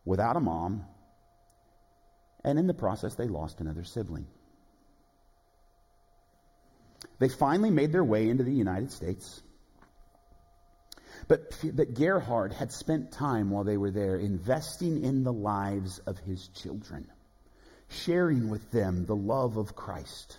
Without 0.06 0.38
a 0.38 0.40
mom, 0.40 0.86
and 2.44 2.58
in 2.58 2.66
the 2.66 2.74
process, 2.74 3.16
they 3.16 3.28
lost 3.28 3.60
another 3.60 3.84
sibling. 3.84 4.25
They 7.20 7.30
finally 7.30 7.72
made 7.72 7.92
their 7.92 8.04
way 8.04 8.30
into 8.30 8.44
the 8.44 8.54
United 8.54 8.92
States. 8.92 9.42
But, 11.28 11.58
but 11.74 11.94
Gerhard 11.94 12.54
had 12.54 12.72
spent 12.72 13.12
time 13.12 13.50
while 13.50 13.64
they 13.64 13.78
were 13.78 13.92
there 13.92 14.18
investing 14.18 15.04
in 15.04 15.24
the 15.24 15.34
lives 15.34 16.00
of 16.00 16.20
his 16.20 16.48
children, 16.50 17.08
sharing 17.89 18.50
with 18.50 18.72
them 18.72 19.06
the 19.06 19.15
love 19.15 19.58
of 19.58 19.75
Christ. 19.75 20.38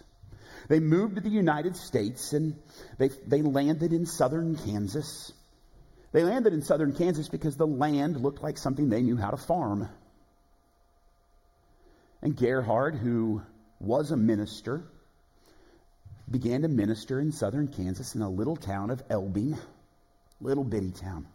They 0.69 0.81
moved 0.81 1.17
to 1.17 1.21
the 1.21 1.31
United 1.31 1.77
States 1.77 2.33
and 2.33 2.57
they, 2.99 3.09
they 3.27 3.43
landed 3.43 3.93
in 3.93 4.07
southern 4.07 4.57
Kansas. 4.57 5.33
They 6.13 6.25
landed 6.25 6.53
in 6.53 6.63
southern 6.63 6.95
Kansas 6.95 7.29
because 7.29 7.57
the 7.57 7.67
land 7.67 8.21
looked 8.21 8.43
like 8.43 8.59
something 8.59 8.89
they 8.89 9.03
knew 9.03 9.17
how 9.17 9.31
to 9.31 9.37
farm. 9.37 9.89
And 12.23 12.37
Gerhard, 12.37 12.97
who 12.97 13.43
was 13.79 14.11
a 14.11 14.17
minister, 14.17 14.83
began 16.29 16.63
to 16.63 16.69
minister 16.69 17.21
in 17.21 17.31
southern 17.33 17.69
Kansas 17.69 18.15
in 18.15 18.23
a 18.23 18.29
little 18.29 18.57
town 18.57 18.91
of 18.91 19.07
Elbing, 19.09 19.57
little 20.41 20.65
bitty 20.65 20.91
town, 20.91 21.27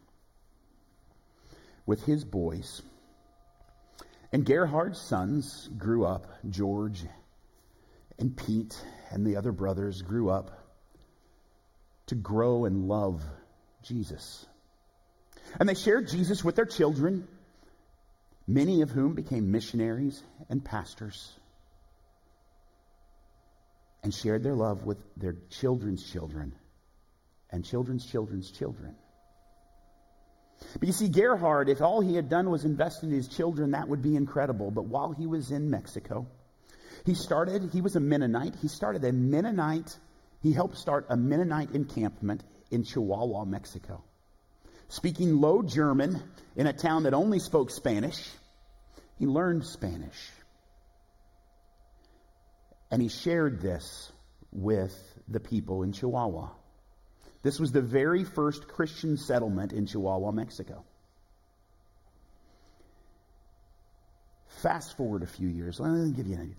with 1.85 2.03
his 2.03 2.25
boys. 2.25 2.81
And 4.33 4.45
Gerhard's 4.45 4.99
sons 4.99 5.69
grew 5.77 6.05
up, 6.05 6.25
George 6.49 7.03
and 8.17 8.35
Pete 8.35 8.79
and 9.09 9.25
the 9.25 9.35
other 9.35 9.51
brothers 9.51 10.01
grew 10.01 10.29
up 10.29 10.51
to 12.07 12.15
grow 12.15 12.65
and 12.65 12.87
love 12.87 13.21
Jesus. 13.83 14.45
And 15.59 15.67
they 15.67 15.73
shared 15.73 16.07
Jesus 16.07 16.43
with 16.43 16.55
their 16.55 16.65
children, 16.65 17.27
many 18.47 18.83
of 18.83 18.91
whom 18.91 19.15
became 19.15 19.51
missionaries 19.51 20.23
and 20.49 20.63
pastors, 20.63 21.37
and 24.03 24.13
shared 24.13 24.43
their 24.43 24.55
love 24.55 24.85
with 24.85 24.97
their 25.17 25.35
children's 25.49 26.09
children 26.09 26.53
and 27.49 27.65
children's 27.65 28.05
children's 28.05 28.49
children. 28.51 28.95
But 30.79 30.87
you 30.87 30.93
see, 30.93 31.09
Gerhard, 31.09 31.69
if 31.69 31.81
all 31.81 32.01
he 32.01 32.15
had 32.15 32.29
done 32.29 32.49
was 32.49 32.65
invest 32.65 33.03
in 33.03 33.11
his 33.11 33.27
children, 33.27 33.71
that 33.71 33.87
would 33.87 34.01
be 34.01 34.15
incredible. 34.15 34.71
But 34.71 34.85
while 34.85 35.11
he 35.11 35.27
was 35.27 35.51
in 35.51 35.69
Mexico, 35.69 36.27
he 37.05 37.13
started, 37.13 37.71
he 37.73 37.81
was 37.81 37.95
a 37.95 37.99
Mennonite. 37.99 38.55
He 38.61 38.67
started 38.67 39.03
a 39.03 39.11
Mennonite, 39.11 39.97
he 40.41 40.53
helped 40.53 40.77
start 40.77 41.07
a 41.09 41.17
Mennonite 41.17 41.71
encampment 41.71 42.43
in 42.69 42.83
Chihuahua, 42.83 43.45
Mexico. 43.45 44.03
Speaking 44.87 45.39
low 45.39 45.61
German 45.61 46.21
in 46.55 46.67
a 46.67 46.73
town 46.73 47.03
that 47.03 47.13
only 47.13 47.39
spoke 47.39 47.71
Spanish, 47.71 48.29
he 49.17 49.25
learned 49.25 49.65
Spanish. 49.65 50.31
And 52.89 53.01
he 53.01 53.07
shared 53.07 53.61
this 53.61 54.11
with 54.51 54.93
the 55.27 55.39
people 55.39 55.83
in 55.83 55.93
Chihuahua. 55.93 56.49
This 57.43 57.59
was 57.59 57.71
the 57.71 57.81
very 57.81 58.23
first 58.23 58.67
Christian 58.67 59.17
settlement 59.17 59.73
in 59.73 59.87
Chihuahua, 59.87 60.31
Mexico. 60.31 60.85
Fast 64.61 64.95
forward 64.95 65.23
a 65.23 65.27
few 65.27 65.47
years. 65.47 65.79
Let 65.79 65.91
me 65.91 66.11
give 66.11 66.27
you 66.27 66.35
an 66.35 66.41
idea. 66.41 66.55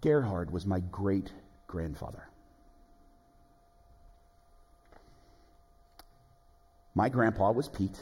Gerhard 0.00 0.50
was 0.50 0.66
my 0.66 0.80
great 0.80 1.30
grandfather. 1.68 2.28
My 6.96 7.08
grandpa 7.08 7.52
was 7.52 7.68
Pete, 7.68 8.00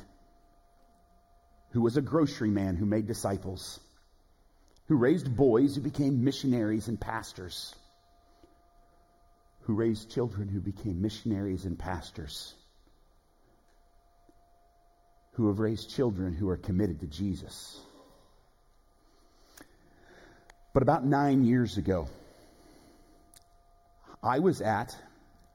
who 1.70 1.80
was 1.80 1.96
a 1.96 2.02
grocery 2.02 2.50
man 2.50 2.76
who 2.76 2.86
made 2.86 3.06
disciples, 3.06 3.80
who 4.88 4.96
raised 4.96 5.34
boys 5.34 5.74
who 5.74 5.80
became 5.80 6.24
missionaries 6.24 6.88
and 6.88 7.00
pastors, 7.00 7.74
who 9.62 9.75
raised 9.75 10.11
children 10.11 10.49
who 10.49 10.61
became 10.61 11.00
missionaries 11.00 11.64
and 11.64 11.78
pastors, 11.78 12.54
who 15.35 15.49
have 15.49 15.61
raised 15.61 15.90
children 15.90 16.35
who 16.35 16.49
are 16.49 16.57
committed 16.57 17.00
to 17.00 17.07
Jesus. 17.07 17.81
But 20.75 20.83
about 20.83 21.04
nine 21.04 21.45
years 21.45 21.76
ago, 21.76 22.09
I 24.23 24.38
was 24.38 24.61
at 24.61 24.97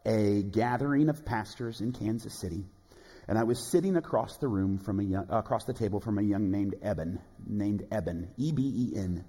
a 0.05 0.43
gathering 0.43 1.09
of 1.09 1.25
pastors 1.25 1.81
in 1.81 1.91
Kansas 1.91 2.33
City, 2.33 2.65
and 3.27 3.37
I 3.37 3.43
was 3.43 3.59
sitting 3.59 3.97
across 3.97 4.37
the 4.37 4.47
room 4.47 4.77
from 4.77 4.99
a 4.99 5.03
young, 5.03 5.27
across 5.29 5.65
the 5.65 5.73
table 5.73 5.99
from 5.99 6.17
a 6.17 6.21
young 6.21 6.49
named 6.49 6.75
Eben, 6.81 7.19
named 7.45 7.85
Eben, 7.91 8.29
E 8.37 8.51
B 8.53 8.61
E 8.61 8.97
N, 8.97 9.25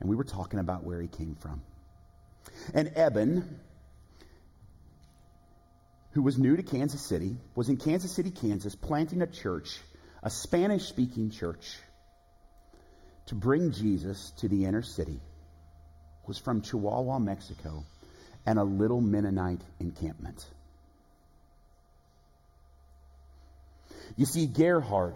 and 0.00 0.10
we 0.10 0.16
were 0.16 0.24
talking 0.24 0.58
about 0.58 0.84
where 0.84 1.00
he 1.00 1.06
came 1.06 1.36
from. 1.36 1.62
And 2.74 2.92
Eben, 2.96 3.60
who 6.12 6.22
was 6.22 6.38
new 6.38 6.56
to 6.56 6.62
Kansas 6.62 7.00
City, 7.00 7.36
was 7.54 7.68
in 7.68 7.76
Kansas 7.76 8.12
City, 8.12 8.30
Kansas, 8.30 8.74
planting 8.74 9.22
a 9.22 9.26
church, 9.26 9.78
a 10.22 10.30
Spanish-speaking 10.30 11.30
church 11.30 11.76
to 13.26 13.34
bring 13.34 13.72
Jesus 13.72 14.32
to 14.38 14.48
the 14.48 14.64
inner 14.64 14.82
city 14.82 15.20
was 16.26 16.38
from 16.38 16.62
Chihuahua, 16.62 17.18
Mexico, 17.18 17.84
and 18.46 18.58
a 18.58 18.64
little 18.64 19.00
Mennonite 19.00 19.60
encampment. 19.80 20.44
You 24.16 24.26
see, 24.26 24.46
Gerhard 24.46 25.14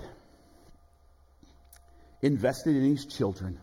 invested 2.23 2.75
in 2.75 2.85
his 2.85 3.05
children 3.05 3.59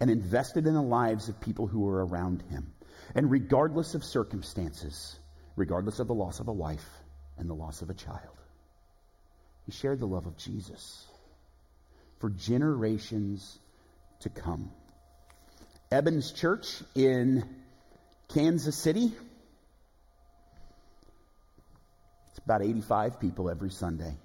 and 0.00 0.10
invested 0.10 0.66
in 0.66 0.74
the 0.74 0.82
lives 0.82 1.28
of 1.28 1.40
people 1.40 1.66
who 1.66 1.80
were 1.80 2.04
around 2.04 2.42
him. 2.50 2.72
And 3.14 3.30
regardless 3.30 3.94
of 3.94 4.04
circumstances, 4.04 5.18
regardless 5.56 6.00
of 6.00 6.08
the 6.08 6.14
loss 6.14 6.40
of 6.40 6.48
a 6.48 6.52
wife 6.52 6.86
and 7.38 7.48
the 7.48 7.54
loss 7.54 7.82
of 7.82 7.90
a 7.90 7.94
child, 7.94 8.36
he 9.66 9.72
shared 9.72 10.00
the 10.00 10.06
love 10.06 10.26
of 10.26 10.36
Jesus 10.36 11.06
for 12.18 12.30
generations 12.30 13.58
to 14.20 14.30
come. 14.30 14.70
Eben's 15.90 16.32
Church 16.32 16.82
in 16.94 17.44
Kansas 18.32 18.76
City. 18.76 19.12
It's 22.30 22.38
about 22.44 22.62
85 22.62 23.20
people 23.20 23.48
every 23.48 23.70
Sunday, 23.70 24.16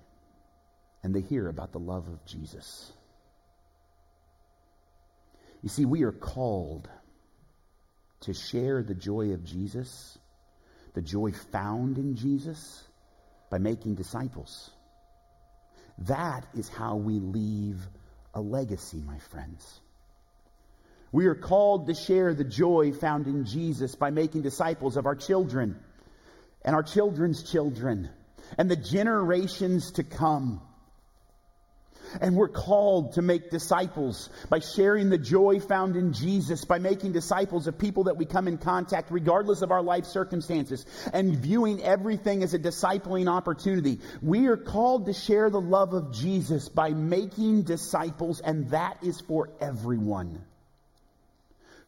and 1.03 1.13
they 1.13 1.21
hear 1.21 1.47
about 1.47 1.71
the 1.71 1.79
love 1.79 2.07
of 2.07 2.25
Jesus. 2.25 2.91
You 5.61 5.69
see, 5.69 5.85
we 5.85 6.03
are 6.03 6.11
called 6.11 6.89
to 8.21 8.33
share 8.33 8.83
the 8.83 8.95
joy 8.95 9.31
of 9.31 9.43
Jesus, 9.43 10.17
the 10.93 11.01
joy 11.01 11.31
found 11.51 11.97
in 11.97 12.15
Jesus, 12.15 12.83
by 13.49 13.57
making 13.57 13.95
disciples. 13.95 14.71
That 15.99 16.45
is 16.55 16.69
how 16.69 16.95
we 16.95 17.19
leave 17.19 17.79
a 18.33 18.41
legacy, 18.41 19.01
my 19.05 19.19
friends. 19.31 19.79
We 21.11 21.25
are 21.25 21.35
called 21.35 21.87
to 21.87 21.93
share 21.93 22.33
the 22.33 22.43
joy 22.43 22.93
found 22.93 23.27
in 23.27 23.45
Jesus 23.45 23.95
by 23.95 24.11
making 24.11 24.43
disciples 24.43 24.95
of 24.95 25.05
our 25.05 25.15
children 25.15 25.79
and 26.63 26.75
our 26.75 26.83
children's 26.83 27.49
children 27.51 28.09
and 28.57 28.69
the 28.69 28.75
generations 28.75 29.91
to 29.93 30.03
come. 30.03 30.61
And 32.21 32.35
we're 32.35 32.47
called 32.47 33.13
to 33.13 33.21
make 33.21 33.51
disciples 33.51 34.29
by 34.49 34.59
sharing 34.59 35.09
the 35.09 35.17
joy 35.17 35.59
found 35.59 35.95
in 35.95 36.13
Jesus, 36.13 36.65
by 36.65 36.79
making 36.79 37.13
disciples 37.13 37.67
of 37.67 37.77
people 37.77 38.05
that 38.05 38.17
we 38.17 38.25
come 38.25 38.47
in 38.47 38.57
contact 38.57 39.11
regardless 39.11 39.61
of 39.61 39.71
our 39.71 39.81
life 39.81 40.05
circumstances, 40.05 40.85
and 41.13 41.35
viewing 41.35 41.81
everything 41.81 42.43
as 42.43 42.53
a 42.53 42.59
discipling 42.59 43.27
opportunity. 43.29 43.99
We 44.21 44.47
are 44.47 44.57
called 44.57 45.05
to 45.05 45.13
share 45.13 45.49
the 45.49 45.61
love 45.61 45.93
of 45.93 46.13
Jesus 46.13 46.69
by 46.69 46.89
making 46.89 47.63
disciples, 47.63 48.41
and 48.41 48.69
that 48.71 48.97
is 49.03 49.21
for 49.21 49.49
everyone 49.59 50.41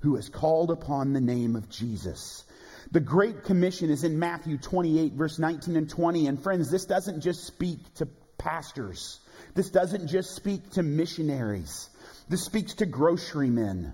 who 0.02 0.16
has 0.16 0.30
called 0.30 0.72
upon 0.72 1.14
the 1.14 1.22
name 1.22 1.56
of 1.56 1.70
Jesus. 1.70 2.44
The 2.92 3.00
Great 3.00 3.44
Commission 3.46 3.90
is 3.90 4.04
in 4.04 4.20
Matthew 4.20 4.58
28, 4.58 5.14
verse 5.14 5.40
19 5.40 5.78
and 5.78 5.90
20. 5.90 6.28
And 6.28 6.42
friends, 6.42 6.70
this 6.70 6.86
doesn't 6.86 7.22
just 7.22 7.46
speak 7.46 7.80
to 7.96 8.08
pastors. 8.42 9.20
This 9.54 9.70
doesn't 9.70 10.08
just 10.08 10.36
speak 10.36 10.72
to 10.72 10.84
missionaries. 10.84 11.90
This 12.30 12.44
speaks 12.44 12.76
to 12.76 12.86
grocery 12.86 13.50
men. 13.50 13.94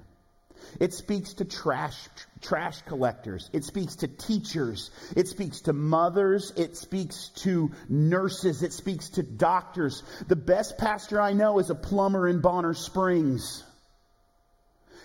It 0.80 0.94
speaks 0.94 1.36
to 1.36 1.46
trash, 1.46 1.98
trash 2.42 2.82
collectors. 2.84 3.50
It 3.54 3.64
speaks 3.64 3.98
to 3.98 4.08
teachers. 4.08 4.92
It 5.16 5.28
speaks 5.28 5.62
to 5.62 5.74
mothers. 5.74 6.52
It 6.56 6.78
speaks 6.78 7.30
to 7.44 7.72
nurses. 7.90 8.64
It 8.64 8.74
speaks 8.74 9.10
to 9.12 9.24
doctors. 9.24 10.04
The 10.28 10.36
best 10.36 10.78
pastor 10.78 11.22
I 11.22 11.34
know 11.34 11.60
is 11.60 11.70
a 11.70 11.76
plumber 11.76 12.28
in 12.28 12.42
Bonner 12.42 12.74
Springs. 12.74 13.64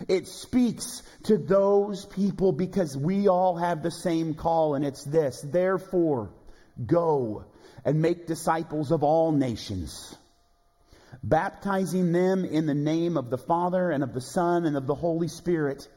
It 0.09 0.27
speaks 0.27 1.03
to 1.25 1.39
those 1.39 2.05
people 2.07 2.53
because 2.53 2.97
we 2.97 3.29
all 3.29 3.57
have 3.57 3.83
the 3.83 3.91
same 3.91 4.35
call, 4.35 4.75
and 4.75 4.85
it's 4.85 5.05
this. 5.05 5.41
Therefore, 5.43 6.31
go 6.85 7.45
and 7.85 8.01
make 8.01 8.27
disciples 8.27 8.91
of 8.91 9.03
all 9.03 9.33
nations, 9.33 10.17
baptizing 11.23 12.13
them 12.13 12.45
in 12.45 12.67
the 12.67 12.75
name 12.75 13.17
of 13.17 13.31
the 13.31 13.39
Father 13.39 13.91
and 13.91 14.03
of 14.03 14.15
the 14.15 14.21
Son 14.21 14.65
and 14.65 14.77
of 14.77 14.87
the 14.87 14.95
Holy 14.95 15.29
Spirit, 15.29 15.89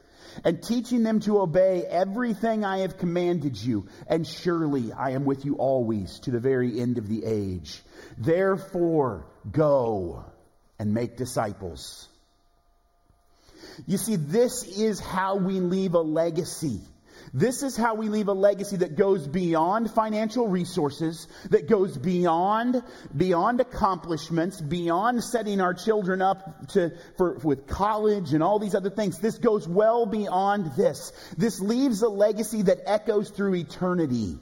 and 0.44 0.62
teaching 0.62 1.02
them 1.02 1.20
to 1.20 1.40
obey 1.40 1.84
everything 1.84 2.64
I 2.64 2.78
have 2.78 2.98
commanded 2.98 3.56
you. 3.56 3.86
And 4.06 4.26
surely 4.26 4.92
I 4.92 5.10
am 5.10 5.24
with 5.24 5.44
you 5.44 5.54
always 5.54 6.18
to 6.20 6.30
the 6.30 6.40
very 6.40 6.78
end 6.80 6.98
of 6.98 7.08
the 7.08 7.24
age. 7.24 7.82
Therefore, 8.18 9.26
go 9.50 10.24
and 10.78 10.92
make 10.92 11.16
disciples 11.16 12.08
you 13.86 13.98
see, 13.98 14.16
this 14.16 14.64
is 14.64 15.00
how 15.00 15.36
we 15.36 15.60
leave 15.60 15.94
a 15.94 16.00
legacy. 16.00 16.80
This 17.34 17.62
is 17.62 17.76
how 17.76 17.94
we 17.94 18.08
leave 18.08 18.28
a 18.28 18.32
legacy 18.32 18.76
that 18.78 18.96
goes 18.96 19.26
beyond 19.26 19.90
financial 19.90 20.48
resources, 20.48 21.26
that 21.50 21.68
goes 21.68 21.96
beyond, 21.96 22.82
beyond 23.16 23.60
accomplishments, 23.60 24.60
beyond 24.60 25.22
setting 25.22 25.60
our 25.60 25.74
children 25.74 26.22
up 26.22 26.68
to, 26.68 26.92
for, 27.16 27.34
with 27.34 27.66
college 27.66 28.32
and 28.32 28.42
all 28.42 28.58
these 28.58 28.74
other 28.74 28.90
things. 28.90 29.18
This 29.18 29.38
goes 29.38 29.66
well 29.66 30.06
beyond 30.06 30.72
this. 30.76 31.12
This 31.36 31.60
leaves 31.60 32.02
a 32.02 32.08
legacy 32.08 32.62
that 32.62 32.78
echoes 32.86 33.30
through 33.30 33.54
eternity 33.56 34.38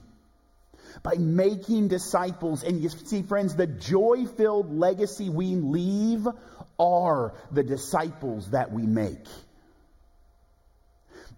by 1.02 1.14
making 1.14 1.88
disciples. 1.88 2.62
And 2.62 2.80
you 2.80 2.88
see, 2.88 3.22
friends, 3.22 3.56
the 3.56 3.66
joy 3.66 4.26
filled 4.26 4.74
legacy 4.74 5.28
we 5.28 5.54
leave 5.54 6.26
are 6.78 7.34
the 7.50 7.62
disciples 7.62 8.50
that 8.50 8.72
we 8.72 8.82
make. 8.82 9.26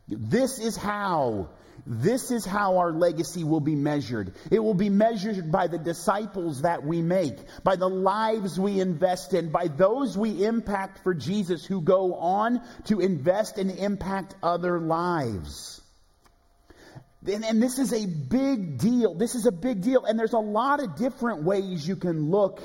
This 0.09 0.59
is 0.59 0.77
how 0.77 1.51
this 1.87 2.33
is 2.33 2.45
how 2.45 2.79
our 2.79 2.93
legacy 2.93 3.45
will 3.45 3.61
be 3.61 3.77
measured. 3.77 4.35
It 4.51 4.59
will 4.59 4.75
be 4.75 4.89
measured 4.89 5.53
by 5.53 5.69
the 5.69 5.79
disciples 5.79 6.63
that 6.63 6.85
we 6.85 7.01
make, 7.01 7.37
by 7.63 7.77
the 7.77 7.89
lives 7.89 8.59
we 8.59 8.81
invest 8.81 9.35
in, 9.35 9.51
by 9.51 9.69
those 9.69 10.19
we 10.19 10.45
impact 10.45 11.05
for 11.05 11.15
Jesus 11.15 11.65
who 11.65 11.81
go 11.81 12.15
on 12.15 12.61
to 12.87 13.01
invest 13.01 13.59
and 13.59 13.71
impact 13.71 14.35
other 14.43 14.81
lives. 14.81 15.81
And, 17.25 17.45
and, 17.45 17.63
this 17.63 17.79
is 17.79 17.93
a 17.93 18.07
big 18.07 18.79
deal. 18.79 19.15
This 19.15 19.35
is 19.35 19.47
a 19.47 19.53
big 19.53 19.83
deal. 19.83 20.05
And 20.05 20.19
there's 20.19 20.33
a 20.33 20.39
lot 20.39 20.83
of 20.83 20.97
different 20.97 21.45
ways 21.45 21.87
you 21.87 21.97
can 21.97 22.31
look 22.31 22.63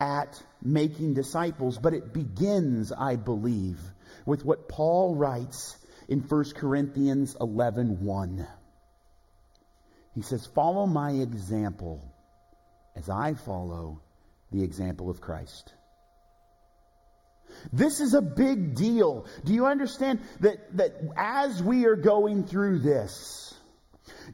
at 0.00 0.40
making 0.62 1.14
disciples, 1.14 1.78
but 1.78 1.94
it 1.94 2.12
begins, 2.12 2.92
I 2.92 3.16
believe, 3.16 3.78
with 4.26 4.44
what 4.44 4.68
Paul 4.68 5.14
writes 5.14 5.76
in 6.08 6.20
1 6.20 6.44
Corinthians 6.56 7.36
11 7.40 8.04
1. 8.04 8.46
He 10.14 10.22
says, 10.22 10.46
Follow 10.46 10.86
my 10.86 11.10
example 11.10 12.02
as 12.96 13.08
I 13.08 13.34
follow 13.34 14.00
the 14.52 14.62
example 14.62 15.10
of 15.10 15.20
Christ. 15.20 15.72
This 17.72 18.00
is 18.00 18.14
a 18.14 18.22
big 18.22 18.74
deal. 18.74 19.26
Do 19.44 19.52
you 19.52 19.66
understand 19.66 20.20
that, 20.40 20.76
that 20.76 21.00
as 21.16 21.62
we 21.62 21.86
are 21.86 21.96
going 21.96 22.44
through 22.44 22.80
this, 22.80 23.53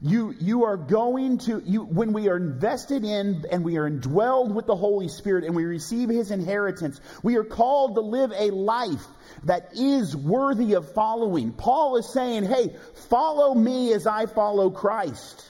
you, 0.01 0.35
you 0.39 0.65
are 0.65 0.77
going 0.77 1.39
to, 1.39 1.63
you, 1.65 1.83
when 1.83 2.13
we 2.13 2.29
are 2.29 2.37
invested 2.37 3.05
in 3.05 3.45
and 3.51 3.65
we 3.65 3.77
are 3.77 3.91
indwelled 3.91 4.55
with 4.55 4.67
the 4.67 4.77
Holy 4.77 5.09
Spirit 5.09 5.45
and 5.45 5.55
we 5.55 5.65
receive 5.65 6.09
His 6.09 6.31
inheritance, 6.31 7.01
we 7.23 7.37
are 7.37 7.45
called 7.45 7.97
to 7.97 8.01
live 8.01 8.33
a 8.35 8.51
life 8.51 9.05
that 9.45 9.71
is 9.75 10.17
worthy 10.17 10.75
of 10.75 10.93
following. 10.93 11.53
Paul 11.53 11.97
is 11.97 12.13
saying, 12.13 12.45
hey, 12.45 12.77
follow 13.09 13.55
me 13.55 13.93
as 13.93 14.07
I 14.07 14.27
follow 14.27 14.71
Christ. 14.71 15.50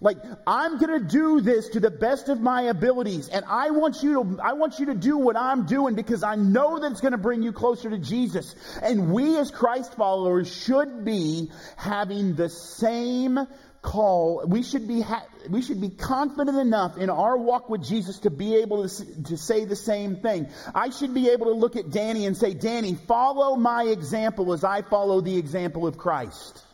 Like, 0.00 0.18
I'm 0.46 0.78
gonna 0.78 1.00
do 1.00 1.40
this 1.40 1.70
to 1.70 1.80
the 1.80 1.90
best 1.90 2.28
of 2.28 2.40
my 2.40 2.62
abilities, 2.62 3.28
and 3.28 3.44
I 3.48 3.70
want 3.70 4.02
you 4.02 4.22
to, 4.22 4.40
I 4.42 4.52
want 4.54 4.78
you 4.78 4.86
to 4.86 4.94
do 4.94 5.16
what 5.18 5.36
I'm 5.36 5.66
doing 5.66 5.94
because 5.94 6.22
I 6.22 6.34
know 6.34 6.78
that 6.78 6.92
it's 6.92 7.00
gonna 7.00 7.18
bring 7.18 7.42
you 7.42 7.52
closer 7.52 7.90
to 7.90 7.98
Jesus. 7.98 8.54
And 8.82 9.12
we 9.12 9.38
as 9.38 9.50
Christ 9.50 9.94
followers 9.94 10.52
should 10.52 11.04
be 11.04 11.50
having 11.76 12.34
the 12.34 12.48
same 12.48 13.38
call. 13.84 14.42
We 14.46 14.62
should 14.62 14.88
be, 14.88 15.02
ha- 15.02 15.26
we 15.48 15.62
should 15.62 15.80
be 15.80 15.90
confident 15.90 16.58
enough 16.58 16.96
in 16.96 17.10
our 17.10 17.36
walk 17.36 17.68
with 17.68 17.84
Jesus 17.84 18.18
to 18.20 18.30
be 18.30 18.56
able 18.56 18.88
to, 18.88 19.22
to 19.24 19.36
say 19.36 19.66
the 19.66 19.76
same 19.76 20.16
thing. 20.16 20.48
I 20.74 20.90
should 20.90 21.14
be 21.14 21.28
able 21.28 21.46
to 21.46 21.52
look 21.52 21.76
at 21.76 21.90
Danny 21.90 22.26
and 22.26 22.36
say, 22.36 22.54
Danny, 22.54 22.94
follow 22.94 23.54
my 23.56 23.84
example 23.84 24.52
as 24.52 24.64
I 24.64 24.82
follow 24.82 25.20
the 25.20 25.36
example 25.36 25.86
of 25.86 25.98
Christ. 25.98 26.64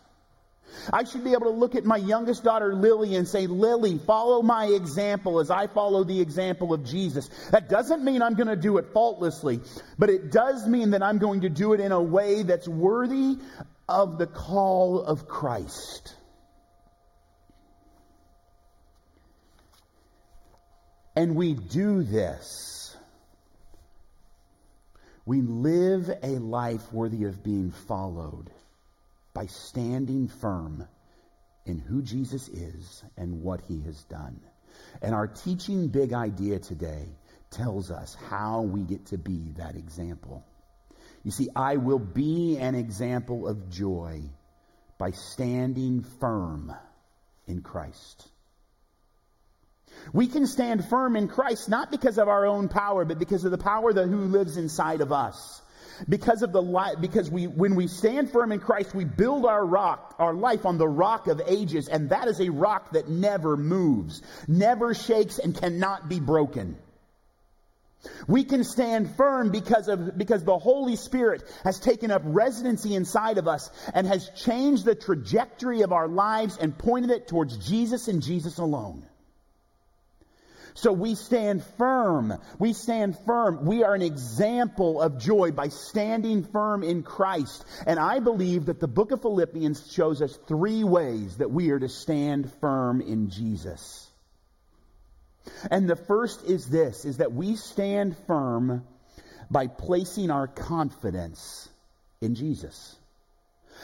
I 0.92 1.04
should 1.04 1.24
be 1.24 1.32
able 1.32 1.46
to 1.46 1.50
look 1.50 1.74
at 1.74 1.84
my 1.84 1.96
youngest 1.96 2.44
daughter, 2.44 2.74
Lily, 2.74 3.16
and 3.16 3.26
say, 3.26 3.46
Lily, 3.46 3.98
follow 3.98 4.42
my 4.42 4.66
example 4.66 5.40
as 5.40 5.50
I 5.50 5.66
follow 5.66 6.04
the 6.04 6.20
example 6.20 6.72
of 6.72 6.84
Jesus. 6.84 7.28
That 7.50 7.68
doesn't 7.68 8.04
mean 8.04 8.22
I'm 8.22 8.34
going 8.34 8.48
to 8.48 8.56
do 8.56 8.78
it 8.78 8.92
faultlessly, 8.92 9.60
but 9.98 10.10
it 10.10 10.30
does 10.30 10.66
mean 10.66 10.90
that 10.90 11.02
I'm 11.02 11.18
going 11.18 11.42
to 11.42 11.48
do 11.48 11.72
it 11.72 11.80
in 11.80 11.92
a 11.92 12.02
way 12.02 12.42
that's 12.42 12.68
worthy 12.68 13.36
of 13.88 14.18
the 14.18 14.26
call 14.26 15.00
of 15.02 15.26
Christ. 15.26 16.14
And 21.16 21.34
we 21.34 21.54
do 21.54 22.02
this. 22.02 22.96
We 25.26 25.42
live 25.42 26.10
a 26.22 26.38
life 26.38 26.92
worthy 26.92 27.24
of 27.24 27.42
being 27.42 27.72
followed 27.72 28.50
by 29.34 29.46
standing 29.46 30.28
firm 30.28 30.86
in 31.66 31.78
who 31.78 32.02
Jesus 32.02 32.48
is 32.48 33.04
and 33.16 33.42
what 33.42 33.60
he 33.68 33.80
has 33.82 34.02
done. 34.04 34.40
And 35.02 35.14
our 35.14 35.26
teaching 35.26 35.88
big 35.88 36.12
idea 36.12 36.58
today 36.58 37.06
tells 37.50 37.90
us 37.90 38.16
how 38.28 38.62
we 38.62 38.82
get 38.82 39.06
to 39.06 39.18
be 39.18 39.52
that 39.56 39.76
example. 39.76 40.44
You 41.22 41.30
see, 41.30 41.48
I 41.54 41.76
will 41.76 41.98
be 41.98 42.56
an 42.58 42.74
example 42.74 43.46
of 43.46 43.68
joy 43.68 44.22
by 44.98 45.10
standing 45.10 46.02
firm 46.20 46.72
in 47.46 47.62
Christ. 47.62 48.28
We 50.12 50.28
can 50.28 50.46
stand 50.46 50.84
firm 50.84 51.16
in 51.16 51.28
Christ 51.28 51.68
not 51.68 51.90
because 51.90 52.18
of 52.18 52.28
our 52.28 52.46
own 52.46 52.68
power, 52.68 53.04
but 53.04 53.18
because 53.18 53.44
of 53.44 53.50
the 53.50 53.58
power 53.58 53.92
that 53.92 54.06
who 54.06 54.26
lives 54.26 54.56
inside 54.56 55.00
of 55.00 55.12
us 55.12 55.60
because 56.08 56.42
of 56.42 56.52
the 56.52 56.62
light, 56.62 57.00
because 57.00 57.30
we, 57.30 57.46
when 57.46 57.74
we 57.74 57.88
stand 57.88 58.30
firm 58.30 58.52
in 58.52 58.60
Christ, 58.60 58.94
we 58.94 59.04
build 59.04 59.46
our 59.46 59.64
rock, 59.64 60.14
our 60.18 60.34
life 60.34 60.66
on 60.66 60.78
the 60.78 60.88
rock 60.88 61.26
of 61.26 61.40
ages, 61.46 61.88
and 61.88 62.10
that 62.10 62.28
is 62.28 62.40
a 62.40 62.50
rock 62.50 62.92
that 62.92 63.08
never 63.08 63.56
moves, 63.56 64.22
never 64.48 64.94
shakes, 64.94 65.38
and 65.38 65.56
cannot 65.56 66.08
be 66.08 66.20
broken. 66.20 66.76
We 68.26 68.44
can 68.44 68.64
stand 68.64 69.14
firm 69.16 69.50
because 69.50 69.88
of, 69.88 70.16
because 70.16 70.42
the 70.42 70.58
Holy 70.58 70.96
Spirit 70.96 71.42
has 71.64 71.78
taken 71.78 72.10
up 72.10 72.22
residency 72.24 72.94
inside 72.94 73.36
of 73.36 73.46
us 73.46 73.70
and 73.92 74.06
has 74.06 74.30
changed 74.30 74.84
the 74.84 74.94
trajectory 74.94 75.82
of 75.82 75.92
our 75.92 76.08
lives 76.08 76.56
and 76.56 76.76
pointed 76.76 77.10
it 77.10 77.28
towards 77.28 77.58
Jesus 77.58 78.08
and 78.08 78.22
Jesus 78.22 78.58
alone. 78.58 79.06
So 80.74 80.92
we 80.92 81.14
stand 81.14 81.64
firm. 81.78 82.34
We 82.58 82.72
stand 82.72 83.18
firm. 83.26 83.64
We 83.64 83.82
are 83.84 83.94
an 83.94 84.02
example 84.02 85.00
of 85.00 85.18
joy 85.18 85.52
by 85.52 85.68
standing 85.68 86.44
firm 86.44 86.82
in 86.82 87.02
Christ. 87.02 87.64
And 87.86 87.98
I 87.98 88.20
believe 88.20 88.66
that 88.66 88.80
the 88.80 88.88
book 88.88 89.12
of 89.12 89.22
Philippians 89.22 89.92
shows 89.92 90.22
us 90.22 90.36
three 90.48 90.84
ways 90.84 91.38
that 91.38 91.50
we 91.50 91.70
are 91.70 91.78
to 91.78 91.88
stand 91.88 92.52
firm 92.60 93.00
in 93.00 93.30
Jesus. 93.30 94.08
And 95.70 95.88
the 95.88 95.96
first 95.96 96.44
is 96.44 96.66
this, 96.66 97.04
is 97.04 97.18
that 97.18 97.32
we 97.32 97.56
stand 97.56 98.16
firm 98.26 98.84
by 99.50 99.66
placing 99.66 100.30
our 100.30 100.46
confidence 100.46 101.68
in 102.20 102.34
Jesus. 102.34 102.96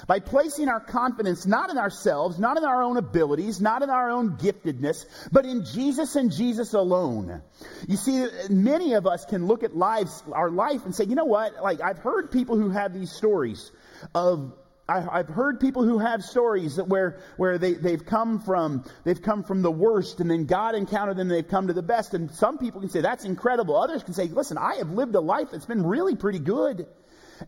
By 0.07 0.21
placing 0.21 0.69
our 0.69 0.81
confidence 0.81 1.47
not 1.47 1.71
in 1.71 1.79
ourselves, 1.79 2.39
not 2.39 2.57
in 2.57 2.65
our 2.65 2.83
own 2.83 2.97
abilities, 2.97 3.61
not 3.61 3.83
in 3.83 3.91
our 3.91 4.11
own 4.11 4.37
giftedness, 4.37 5.05
but 5.33 5.47
in 5.47 5.65
Jesus 5.65 6.17
and 6.17 6.33
Jesus 6.33 6.75
alone. 6.75 7.43
You 7.89 7.97
see, 7.97 8.27
many 8.51 8.95
of 8.95 9.07
us 9.07 9.25
can 9.25 9.47
look 9.47 9.63
at 9.63 9.77
lives, 9.77 10.23
our 10.33 10.51
life 10.51 10.85
and 10.85 10.95
say, 10.95 11.05
you 11.05 11.15
know 11.15 11.25
what? 11.25 11.63
Like, 11.63 11.81
I've 11.81 11.99
heard 11.99 12.31
people 12.31 12.57
who 12.57 12.71
have 12.71 12.93
these 12.93 13.13
stories 13.13 13.71
of 14.15 14.53
I, 14.89 15.01
have 15.17 15.29
heard 15.29 15.59
people 15.59 15.83
who 15.83 15.99
have 15.99 16.23
stories 16.23 16.77
that 16.77 16.87
where 16.87 17.19
where 17.37 17.59
they 17.59 17.75
they've 17.75 18.05
come 18.05 18.41
from 18.41 18.85
they've 19.03 19.21
come 19.21 19.43
from 19.43 19.63
the 19.63 19.71
worst 19.71 20.21
and 20.21 20.31
then 20.31 20.45
God 20.47 20.77
encountered 20.77 21.17
them 21.17 21.29
and 21.29 21.31
they've 21.33 21.49
come 21.49 21.67
to 21.67 21.73
the 21.73 21.83
best 21.83 22.15
and 22.15 22.31
some 22.31 22.59
people 22.59 22.81
can 22.81 22.91
say 22.91 23.01
that's 23.01 23.25
incredible 23.25 23.77
others 23.77 24.05
can 24.05 24.15
say 24.15 24.27
listen 24.29 24.59
I 24.59 24.77
have 24.77 24.91
lived 24.91 25.17
a 25.17 25.21
life 25.21 25.49
that's 25.51 25.67
been 25.67 25.85
really 25.85 26.15
pretty 26.15 26.39
good 26.39 26.87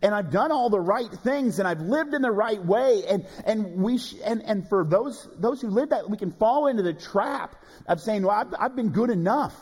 and 0.03 0.15
I've 0.15 0.31
done 0.31 0.53
all 0.53 0.71
the 0.71 0.81
right 0.81 1.11
things 1.11 1.59
and 1.59 1.69
I've 1.69 1.81
lived 1.81 2.15
in 2.15 2.23
the 2.23 2.31
right 2.31 2.63
way. 2.65 3.03
And 3.09 3.27
and 3.45 3.77
we 3.77 3.99
sh- 3.99 4.17
and 4.25 4.43
and 4.43 4.69
for 4.69 4.85
those 4.85 5.29
those 5.37 5.61
who 5.61 5.69
live 5.69 5.91
that 5.91 6.09
we 6.09 6.17
can 6.17 6.33
fall 6.33 6.67
into 6.67 6.83
the 6.83 6.95
trap 6.95 7.57
of 7.87 8.01
saying 8.01 8.23
well 8.23 8.37
I've, 8.37 8.55
I've 8.59 8.77
been 8.77 8.91
good 8.91 9.11
enough. 9.11 9.55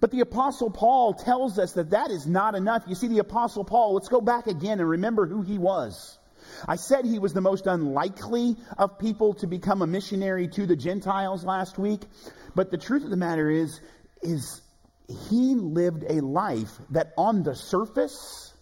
But 0.00 0.10
the 0.10 0.20
apostle 0.20 0.70
Paul 0.70 1.14
tells 1.14 1.58
us 1.58 1.72
that 1.72 1.90
that 1.90 2.10
is 2.10 2.26
not 2.26 2.54
enough. 2.54 2.84
You 2.86 2.94
see 2.94 3.08
the 3.08 3.20
apostle 3.20 3.64
Paul 3.64 3.94
let's 3.94 4.08
go 4.08 4.20
back 4.20 4.46
again 4.46 4.80
and 4.80 4.88
remember 4.88 5.26
who 5.26 5.42
he 5.42 5.58
was. 5.58 6.18
I 6.66 6.76
said 6.76 7.04
he 7.04 7.18
was 7.18 7.32
the 7.32 7.40
most 7.40 7.66
unlikely 7.66 8.56
of 8.78 8.98
people 8.98 9.34
to 9.34 9.46
become 9.46 9.82
a 9.82 9.86
missionary 9.86 10.48
to 10.48 10.66
the 10.66 10.76
Gentiles 10.76 11.44
last 11.44 11.78
week. 11.78 12.02
But 12.54 12.70
the 12.70 12.78
truth 12.78 13.04
of 13.04 13.10
the 13.10 13.16
matter 13.16 13.50
is 13.50 13.80
is 14.22 14.60
he 15.30 15.54
lived 15.54 16.04
a 16.08 16.20
life 16.20 16.72
that 16.90 17.12
on 17.16 17.42
the 17.42 17.54
surface 17.54 18.52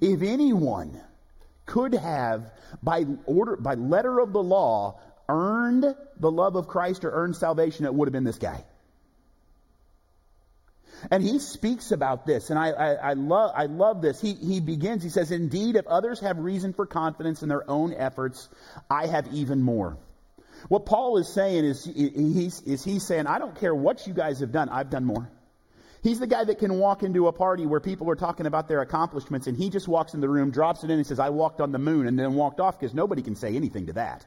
if 0.00 0.22
anyone 0.22 1.00
could 1.66 1.94
have, 1.94 2.50
by 2.82 3.04
order, 3.26 3.56
by 3.56 3.74
letter 3.74 4.18
of 4.18 4.32
the 4.32 4.42
law, 4.42 5.00
earned 5.28 5.84
the 6.18 6.30
love 6.30 6.56
of 6.56 6.68
Christ 6.68 7.04
or 7.04 7.10
earned 7.10 7.36
salvation, 7.36 7.84
it 7.84 7.94
would 7.94 8.08
have 8.08 8.12
been 8.12 8.24
this 8.24 8.38
guy. 8.38 8.64
And 11.10 11.22
he 11.22 11.38
speaks 11.38 11.92
about 11.92 12.26
this, 12.26 12.50
and 12.50 12.58
I, 12.58 12.70
I, 12.70 12.92
I, 12.94 13.12
love, 13.12 13.52
I 13.54 13.66
love 13.66 14.02
this. 14.02 14.20
He, 14.20 14.32
he 14.32 14.58
begins, 14.58 15.04
he 15.04 15.10
says, 15.10 15.30
Indeed, 15.30 15.76
if 15.76 15.86
others 15.86 16.18
have 16.20 16.38
reason 16.38 16.72
for 16.72 16.86
confidence 16.86 17.42
in 17.42 17.48
their 17.48 17.68
own 17.70 17.94
efforts, 17.94 18.48
I 18.90 19.06
have 19.06 19.28
even 19.32 19.62
more. 19.62 19.96
What 20.66 20.86
Paul 20.86 21.18
is 21.18 21.32
saying 21.32 21.64
is, 21.64 21.84
he's, 21.84 22.60
is 22.62 22.82
he's 22.82 23.06
saying, 23.06 23.28
I 23.28 23.38
don't 23.38 23.54
care 23.60 23.72
what 23.72 24.08
you 24.08 24.12
guys 24.12 24.40
have 24.40 24.50
done, 24.50 24.68
I've 24.68 24.90
done 24.90 25.04
more. 25.04 25.30
He's 26.02 26.20
the 26.20 26.26
guy 26.26 26.44
that 26.44 26.58
can 26.58 26.78
walk 26.78 27.02
into 27.02 27.26
a 27.26 27.32
party 27.32 27.66
where 27.66 27.80
people 27.80 28.08
are 28.10 28.16
talking 28.16 28.46
about 28.46 28.68
their 28.68 28.80
accomplishments 28.80 29.46
and 29.46 29.56
he 29.56 29.68
just 29.68 29.88
walks 29.88 30.14
in 30.14 30.20
the 30.20 30.28
room, 30.28 30.50
drops 30.50 30.84
it 30.84 30.90
in 30.90 30.98
and 30.98 31.06
says, 31.06 31.18
I 31.18 31.30
walked 31.30 31.60
on 31.60 31.72
the 31.72 31.78
moon 31.78 32.06
and 32.06 32.18
then 32.18 32.34
walked 32.34 32.60
off 32.60 32.78
because 32.78 32.94
nobody 32.94 33.22
can 33.22 33.34
say 33.34 33.56
anything 33.56 33.86
to 33.86 33.94
that. 33.94 34.24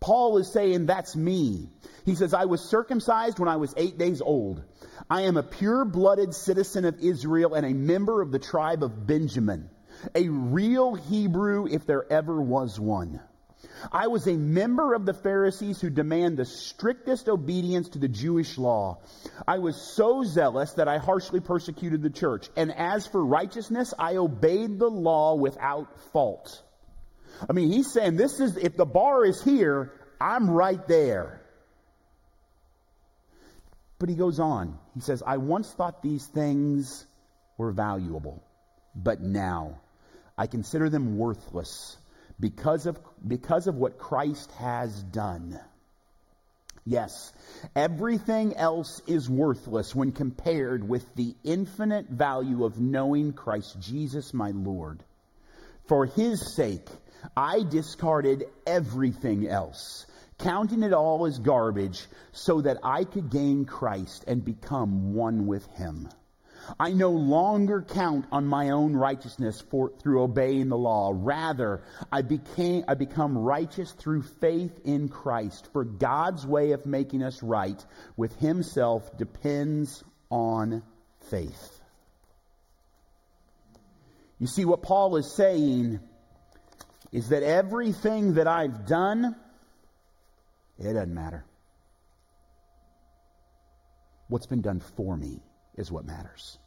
Paul 0.00 0.38
is 0.38 0.52
saying, 0.52 0.86
That's 0.86 1.14
me. 1.14 1.70
He 2.04 2.16
says, 2.16 2.34
I 2.34 2.46
was 2.46 2.60
circumcised 2.60 3.38
when 3.38 3.48
I 3.48 3.56
was 3.56 3.72
eight 3.76 3.98
days 3.98 4.20
old. 4.20 4.62
I 5.08 5.22
am 5.22 5.36
a 5.36 5.42
pure 5.44 5.84
blooded 5.84 6.34
citizen 6.34 6.84
of 6.84 6.98
Israel 7.00 7.54
and 7.54 7.64
a 7.64 7.72
member 7.72 8.20
of 8.20 8.32
the 8.32 8.40
tribe 8.40 8.82
of 8.82 9.06
Benjamin, 9.06 9.70
a 10.14 10.28
real 10.28 10.94
Hebrew 10.94 11.66
if 11.68 11.86
there 11.86 12.04
ever 12.12 12.40
was 12.40 12.78
one. 12.80 13.20
I 13.90 14.08
was 14.08 14.26
a 14.26 14.36
member 14.36 14.94
of 14.94 15.06
the 15.06 15.14
Pharisees 15.14 15.80
who 15.80 15.90
demand 15.90 16.36
the 16.36 16.44
strictest 16.44 17.28
obedience 17.28 17.90
to 17.90 17.98
the 17.98 18.08
Jewish 18.08 18.58
law. 18.58 18.98
I 19.46 19.58
was 19.58 19.76
so 19.76 20.22
zealous 20.22 20.72
that 20.74 20.88
I 20.88 20.98
harshly 20.98 21.40
persecuted 21.40 22.02
the 22.02 22.10
church. 22.10 22.48
And 22.56 22.72
as 22.72 23.06
for 23.06 23.24
righteousness, 23.24 23.94
I 23.98 24.16
obeyed 24.16 24.78
the 24.78 24.90
law 24.90 25.34
without 25.34 26.00
fault. 26.12 26.62
I 27.48 27.52
mean, 27.52 27.72
he's 27.72 27.90
saying 27.90 28.16
this 28.16 28.40
is, 28.40 28.56
if 28.56 28.76
the 28.76 28.84
bar 28.84 29.24
is 29.24 29.42
here, 29.42 29.92
I'm 30.20 30.50
right 30.50 30.86
there. 30.86 31.40
But 33.98 34.08
he 34.08 34.14
goes 34.14 34.38
on. 34.38 34.78
He 34.94 35.00
says, 35.00 35.22
I 35.24 35.38
once 35.38 35.72
thought 35.72 36.02
these 36.02 36.26
things 36.26 37.06
were 37.56 37.72
valuable, 37.72 38.42
but 38.94 39.20
now 39.20 39.80
I 40.36 40.46
consider 40.46 40.90
them 40.90 41.16
worthless 41.16 41.96
because 42.38 42.86
of, 42.86 42.98
because 43.26 43.66
of 43.66 43.76
what 43.76 43.98
Christ 43.98 44.50
has 44.52 45.02
done. 45.02 45.58
Yes, 46.84 47.32
everything 47.76 48.56
else 48.56 49.00
is 49.06 49.30
worthless 49.30 49.94
when 49.94 50.10
compared 50.10 50.88
with 50.88 51.14
the 51.14 51.36
infinite 51.44 52.08
value 52.08 52.64
of 52.64 52.80
knowing 52.80 53.32
Christ 53.32 53.78
Jesus 53.78 54.34
my 54.34 54.50
Lord. 54.50 55.04
For 55.86 56.06
his 56.06 56.54
sake, 56.54 56.88
I 57.36 57.62
discarded 57.62 58.46
everything 58.66 59.46
else, 59.46 60.06
counting 60.38 60.82
it 60.82 60.92
all 60.92 61.24
as 61.26 61.38
garbage, 61.38 62.04
so 62.32 62.60
that 62.62 62.78
I 62.82 63.04
could 63.04 63.30
gain 63.30 63.64
Christ 63.64 64.24
and 64.26 64.44
become 64.44 65.14
one 65.14 65.46
with 65.46 65.64
him. 65.76 66.08
I 66.78 66.92
no 66.92 67.10
longer 67.10 67.82
count 67.82 68.26
on 68.32 68.46
my 68.46 68.70
own 68.70 68.94
righteousness 68.94 69.60
for, 69.70 69.92
through 70.02 70.22
obeying 70.22 70.68
the 70.68 70.76
law. 70.76 71.12
Rather, 71.14 71.82
I 72.10 72.22
became, 72.22 72.84
I 72.88 72.94
become 72.94 73.36
righteous 73.36 73.92
through 73.92 74.22
faith 74.40 74.80
in 74.84 75.08
Christ. 75.08 75.68
For 75.72 75.84
God's 75.84 76.46
way 76.46 76.72
of 76.72 76.86
making 76.86 77.22
us 77.22 77.42
right 77.42 77.84
with 78.16 78.36
himself 78.36 79.16
depends 79.16 80.02
on 80.30 80.82
faith. 81.30 81.80
You 84.38 84.46
see, 84.46 84.64
what 84.64 84.82
Paul 84.82 85.16
is 85.16 85.32
saying 85.36 86.00
is 87.12 87.28
that 87.28 87.42
everything 87.42 88.34
that 88.34 88.48
I've 88.48 88.86
done, 88.86 89.36
it 90.78 90.92
doesn't 90.92 91.14
matter. 91.14 91.44
What's 94.28 94.46
been 94.46 94.62
done 94.62 94.80
for 94.96 95.16
me 95.16 95.42
is 95.76 95.90
what 95.90 96.04
matters. 96.04 96.58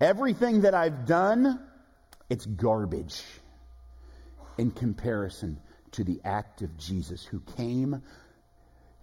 Everything 0.00 0.62
that 0.62 0.74
I've 0.74 1.06
done, 1.06 1.60
it's 2.28 2.44
garbage 2.44 3.22
in 4.58 4.70
comparison 4.70 5.58
to 5.92 6.04
the 6.04 6.20
act 6.24 6.62
of 6.62 6.76
Jesus 6.76 7.24
who 7.24 7.40
came, 7.56 8.02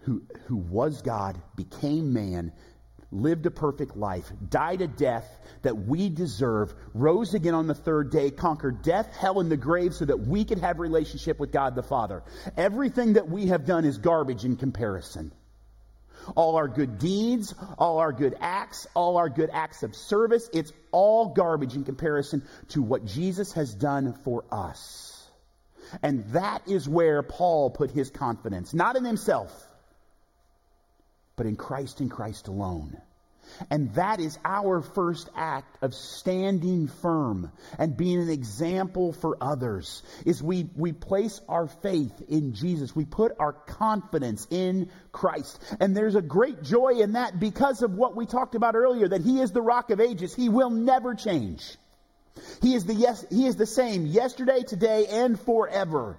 who, 0.00 0.22
who 0.46 0.56
was 0.56 1.02
God, 1.02 1.40
became 1.56 2.12
man, 2.12 2.52
lived 3.10 3.46
a 3.46 3.50
perfect 3.50 3.96
life, 3.96 4.30
died 4.48 4.82
a 4.82 4.86
death 4.86 5.26
that 5.62 5.86
we 5.86 6.08
deserve, 6.08 6.74
rose 6.92 7.34
again 7.34 7.54
on 7.54 7.66
the 7.66 7.74
third 7.74 8.10
day, 8.10 8.30
conquered 8.30 8.82
death, 8.82 9.14
hell, 9.16 9.40
and 9.40 9.50
the 9.50 9.56
grave 9.56 9.94
so 9.94 10.04
that 10.04 10.20
we 10.20 10.44
could 10.44 10.58
have 10.58 10.78
relationship 10.78 11.38
with 11.38 11.52
God 11.52 11.74
the 11.74 11.82
Father. 11.82 12.22
Everything 12.56 13.14
that 13.14 13.28
we 13.28 13.46
have 13.46 13.64
done 13.64 13.84
is 13.84 13.98
garbage 13.98 14.44
in 14.44 14.56
comparison 14.56 15.32
all 16.34 16.56
our 16.56 16.68
good 16.68 16.98
deeds, 16.98 17.54
all 17.78 17.98
our 17.98 18.12
good 18.12 18.36
acts, 18.40 18.86
all 18.94 19.16
our 19.16 19.28
good 19.28 19.50
acts 19.52 19.82
of 19.82 19.94
service. 19.94 20.48
It's 20.52 20.72
all 20.90 21.28
garbage 21.34 21.74
in 21.74 21.84
comparison 21.84 22.42
to 22.68 22.82
what 22.82 23.04
Jesus 23.04 23.52
has 23.52 23.74
done 23.74 24.14
for 24.24 24.44
us. 24.50 25.10
And 26.02 26.24
that 26.32 26.62
is 26.66 26.88
where 26.88 27.22
Paul 27.22 27.70
put 27.70 27.90
his 27.90 28.10
confidence, 28.10 28.74
not 28.74 28.96
in 28.96 29.04
himself, 29.04 29.52
but 31.36 31.46
in 31.46 31.56
Christ 31.56 32.00
and 32.00 32.10
Christ 32.10 32.48
alone. 32.48 32.96
And 33.70 33.94
that 33.94 34.20
is 34.20 34.38
our 34.44 34.80
first 34.80 35.28
act 35.34 35.78
of 35.82 35.94
standing 35.94 36.88
firm 36.88 37.50
and 37.78 37.96
being 37.96 38.20
an 38.20 38.30
example 38.30 39.12
for 39.12 39.36
others. 39.40 40.02
Is 40.24 40.42
we, 40.42 40.68
we 40.76 40.92
place 40.92 41.40
our 41.48 41.66
faith 41.66 42.12
in 42.28 42.54
Jesus. 42.54 42.94
We 42.94 43.04
put 43.04 43.32
our 43.38 43.52
confidence 43.52 44.46
in 44.50 44.90
Christ. 45.12 45.60
And 45.80 45.96
there's 45.96 46.14
a 46.14 46.22
great 46.22 46.62
joy 46.62 47.00
in 47.00 47.12
that 47.12 47.38
because 47.38 47.82
of 47.82 47.94
what 47.94 48.16
we 48.16 48.26
talked 48.26 48.54
about 48.54 48.74
earlier, 48.74 49.08
that 49.08 49.22
He 49.22 49.40
is 49.40 49.52
the 49.52 49.62
rock 49.62 49.90
of 49.90 50.00
ages. 50.00 50.34
He 50.34 50.48
will 50.48 50.70
never 50.70 51.14
change. 51.14 51.76
He 52.62 52.74
is 52.74 52.84
the 52.84 52.94
yes, 52.94 53.24
He 53.30 53.46
is 53.46 53.56
the 53.56 53.66
same 53.66 54.06
yesterday, 54.06 54.62
today, 54.62 55.06
and 55.06 55.38
forever. 55.38 56.18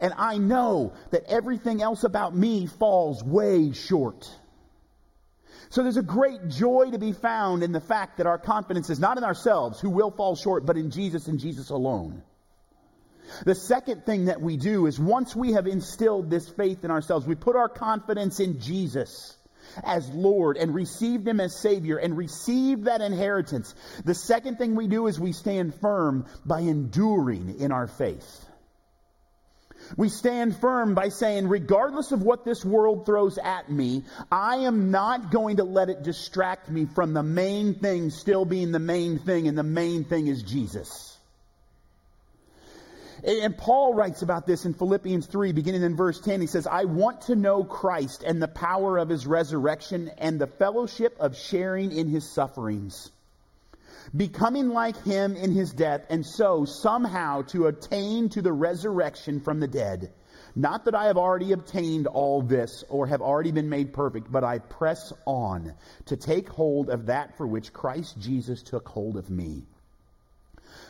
And 0.00 0.12
I 0.16 0.38
know 0.38 0.92
that 1.10 1.24
everything 1.28 1.82
else 1.82 2.04
about 2.04 2.34
me 2.34 2.66
falls 2.66 3.22
way 3.24 3.72
short. 3.72 4.30
So 5.70 5.84
there's 5.84 5.96
a 5.96 6.02
great 6.02 6.48
joy 6.48 6.90
to 6.90 6.98
be 6.98 7.12
found 7.12 7.62
in 7.62 7.70
the 7.70 7.80
fact 7.80 8.18
that 8.18 8.26
our 8.26 8.38
confidence 8.38 8.90
is 8.90 8.98
not 8.98 9.18
in 9.18 9.24
ourselves, 9.24 9.80
who 9.80 9.90
will 9.90 10.10
fall 10.10 10.34
short, 10.34 10.66
but 10.66 10.76
in 10.76 10.90
Jesus 10.90 11.28
and 11.28 11.38
Jesus 11.38 11.70
alone. 11.70 12.22
The 13.44 13.54
second 13.54 14.04
thing 14.04 14.24
that 14.24 14.40
we 14.40 14.56
do 14.56 14.86
is 14.86 14.98
once 14.98 15.36
we 15.36 15.52
have 15.52 15.68
instilled 15.68 16.28
this 16.28 16.48
faith 16.48 16.84
in 16.84 16.90
ourselves, 16.90 17.24
we 17.24 17.36
put 17.36 17.54
our 17.54 17.68
confidence 17.68 18.40
in 18.40 18.60
Jesus 18.60 19.36
as 19.84 20.08
Lord 20.10 20.56
and 20.56 20.74
received 20.74 21.28
Him 21.28 21.38
as 21.38 21.56
Savior 21.56 21.98
and 21.98 22.16
received 22.16 22.86
that 22.86 23.00
inheritance. 23.00 23.72
The 24.04 24.14
second 24.14 24.58
thing 24.58 24.74
we 24.74 24.88
do 24.88 25.06
is 25.06 25.20
we 25.20 25.32
stand 25.32 25.76
firm 25.76 26.26
by 26.44 26.60
enduring 26.60 27.60
in 27.60 27.70
our 27.70 27.86
faith. 27.86 28.44
We 29.96 30.08
stand 30.08 30.56
firm 30.56 30.94
by 30.94 31.08
saying, 31.08 31.48
regardless 31.48 32.12
of 32.12 32.22
what 32.22 32.44
this 32.44 32.64
world 32.64 33.06
throws 33.06 33.38
at 33.38 33.70
me, 33.70 34.04
I 34.30 34.56
am 34.56 34.90
not 34.90 35.30
going 35.30 35.56
to 35.56 35.64
let 35.64 35.88
it 35.88 36.02
distract 36.02 36.68
me 36.68 36.86
from 36.86 37.12
the 37.12 37.22
main 37.22 37.74
thing 37.74 38.10
still 38.10 38.44
being 38.44 38.72
the 38.72 38.78
main 38.78 39.18
thing, 39.18 39.48
and 39.48 39.58
the 39.58 39.62
main 39.62 40.04
thing 40.04 40.26
is 40.26 40.42
Jesus. 40.42 41.16
And 43.22 43.56
Paul 43.56 43.94
writes 43.94 44.22
about 44.22 44.46
this 44.46 44.64
in 44.64 44.72
Philippians 44.72 45.26
3, 45.26 45.52
beginning 45.52 45.82
in 45.82 45.94
verse 45.94 46.18
10. 46.20 46.40
He 46.40 46.46
says, 46.46 46.66
I 46.66 46.84
want 46.84 47.22
to 47.22 47.36
know 47.36 47.64
Christ 47.64 48.22
and 48.22 48.40
the 48.40 48.48
power 48.48 48.96
of 48.96 49.10
his 49.10 49.26
resurrection 49.26 50.10
and 50.16 50.40
the 50.40 50.46
fellowship 50.46 51.16
of 51.20 51.36
sharing 51.36 51.92
in 51.92 52.08
his 52.08 52.26
sufferings 52.26 53.10
becoming 54.16 54.68
like 54.68 55.02
him 55.04 55.36
in 55.36 55.52
his 55.52 55.72
death, 55.72 56.02
and 56.10 56.24
so 56.26 56.64
somehow 56.64 57.42
to 57.42 57.66
attain 57.66 58.28
to 58.30 58.42
the 58.42 58.52
resurrection 58.52 59.40
from 59.40 59.60
the 59.60 59.68
dead. 59.68 60.12
Not 60.56 60.86
that 60.86 60.96
I 60.96 61.06
have 61.06 61.16
already 61.16 61.52
obtained 61.52 62.08
all 62.08 62.42
this 62.42 62.82
or 62.88 63.06
have 63.06 63.20
already 63.20 63.52
been 63.52 63.68
made 63.68 63.92
perfect, 63.92 64.30
but 64.32 64.42
I 64.42 64.58
press 64.58 65.12
on 65.24 65.74
to 66.06 66.16
take 66.16 66.48
hold 66.48 66.90
of 66.90 67.06
that 67.06 67.36
for 67.36 67.46
which 67.46 67.72
Christ 67.72 68.18
Jesus 68.18 68.62
took 68.62 68.88
hold 68.88 69.16
of 69.16 69.30
me. 69.30 69.66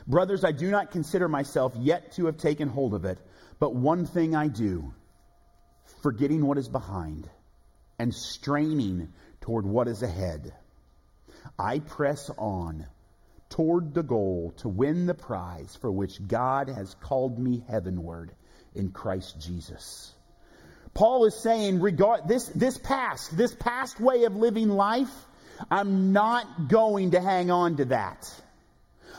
Brothers, 0.07 0.45
I 0.45 0.53
do 0.53 0.71
not 0.71 0.91
consider 0.91 1.29
myself 1.29 1.75
yet 1.77 2.13
to 2.13 2.27
have 2.27 2.39
taken 2.39 2.69
hold 2.69 2.95
of 2.95 3.05
it, 3.05 3.19
but 3.59 3.75
one 3.75 4.07
thing 4.07 4.35
I 4.35 4.49
do, 4.49 4.95
forgetting 6.03 6.45
what 6.45 6.59
is 6.59 6.69
behind 6.69 7.29
and 7.99 8.15
straining 8.15 9.13
toward 9.43 9.67
what 9.67 9.89
is 9.89 10.03
ahead. 10.03 10.55
I 11.59 11.81
press 11.81 12.31
on 12.39 12.87
toward 13.51 13.95
the 13.95 14.03
goal 14.03 14.55
to 14.59 14.69
win 14.69 15.07
the 15.07 15.15
prize 15.15 15.77
for 15.81 15.91
which 15.91 16.27
God 16.27 16.69
has 16.69 16.95
called 17.01 17.39
me 17.39 17.63
heavenward 17.69 18.33
in 18.75 18.91
Christ 18.91 19.41
Jesus. 19.41 20.13
Paul 20.95 21.27
is 21.27 21.35
saying, 21.35 21.81
regard 21.81 22.27
this, 22.27 22.47
this 22.49 22.79
past, 22.79 23.37
this 23.37 23.55
past 23.55 24.01
way 24.01 24.25
of 24.25 24.35
living 24.35 24.69
life, 24.69 25.13
I'm 25.71 26.13
not 26.13 26.69
going 26.69 27.13
to 27.13 27.21
hang 27.21 27.51
on 27.51 27.77
to 27.77 27.85
that. 27.87 28.33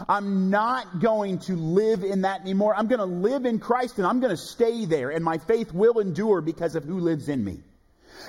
I'm 0.10 0.50
not 0.50 1.00
going 1.00 1.40
to 1.40 1.56
live 1.56 2.04
in 2.04 2.22
that 2.22 2.42
anymore. 2.42 2.74
I'm 2.76 2.88
going 2.88 3.00
to 3.00 3.06
live 3.06 3.46
in 3.46 3.60
Christ 3.60 3.98
and 3.98 4.08
I'm 4.08 4.20
going 4.20 4.32
to 4.32 4.42
stay 4.42 4.86
there 4.86 5.10
and 5.12 5.24
my 5.24 5.38
faith 5.38 5.74
will 5.74 6.00
endure 6.00 6.42
because 6.42 6.76
of 6.76 6.84
who 6.84 7.00
lives 7.00 7.30
in 7.30 7.44
me. 7.44 7.60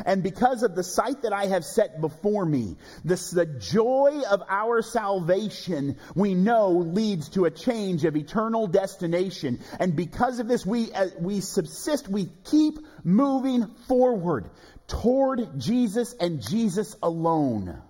And 0.04 0.22
because 0.22 0.62
of 0.62 0.74
the 0.74 0.82
sight 0.82 1.22
that 1.22 1.32
I 1.32 1.46
have 1.46 1.64
set 1.64 2.00
before 2.00 2.44
me, 2.44 2.76
this, 3.04 3.30
the 3.30 3.46
joy 3.46 4.22
of 4.30 4.42
our 4.48 4.82
salvation, 4.82 5.96
we 6.14 6.34
know 6.34 6.70
leads 6.70 7.30
to 7.30 7.44
a 7.44 7.50
change 7.50 8.04
of 8.04 8.16
eternal 8.16 8.66
destination. 8.66 9.60
And 9.78 9.96
because 9.96 10.38
of 10.38 10.48
this, 10.48 10.64
we, 10.64 10.92
uh, 10.92 11.08
we 11.18 11.40
subsist, 11.40 12.08
we 12.08 12.30
keep 12.44 12.78
moving 13.04 13.66
forward 13.88 14.50
toward 14.86 15.58
Jesus 15.58 16.14
and 16.18 16.40
Jesus 16.42 16.96
alone. 17.02 17.80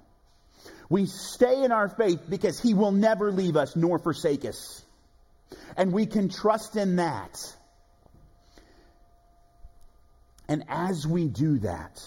We 0.89 1.07
stay 1.07 1.65
in 1.65 1.73
our 1.73 1.89
faith 1.89 2.21
because 2.29 2.61
He 2.61 2.75
will 2.75 2.93
never 2.93 3.33
leave 3.33 3.57
us 3.57 3.75
nor 3.77 3.99
forsake 3.99 4.45
us. 4.45 4.85
And 5.77 5.93
we 5.93 6.07
can 6.07 6.29
trust 6.29 6.77
in 6.77 6.97
that. 6.97 7.57
And 10.49 10.65
as 10.69 11.07
we 11.07 11.29
do 11.29 11.59
that, 11.61 12.03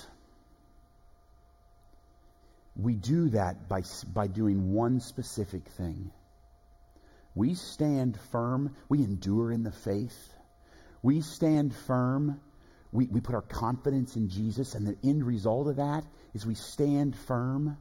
we 2.75 2.95
do 2.95 3.29
that 3.29 3.69
by, 3.69 3.83
by 4.13 4.27
doing 4.27 4.73
one 4.73 4.99
specific 4.99 5.67
thing. 5.69 6.11
We 7.33 7.55
stand 7.55 8.17
firm, 8.31 8.75
we 8.89 8.99
endure 8.99 9.51
in 9.51 9.63
the 9.63 9.71
faith. 9.71 10.33
We 11.01 11.21
stand 11.21 11.73
firm, 11.87 12.39
we, 12.91 13.07
we 13.07 13.21
put 13.21 13.35
our 13.35 13.41
confidence 13.41 14.15
in 14.15 14.29
Jesus, 14.29 14.75
and 14.75 14.87
the 14.87 14.97
end 15.07 15.25
result 15.25 15.67
of 15.67 15.77
that 15.77 16.03
is 16.33 16.45
we 16.45 16.55
stand 16.55 17.15
firm 17.27 17.77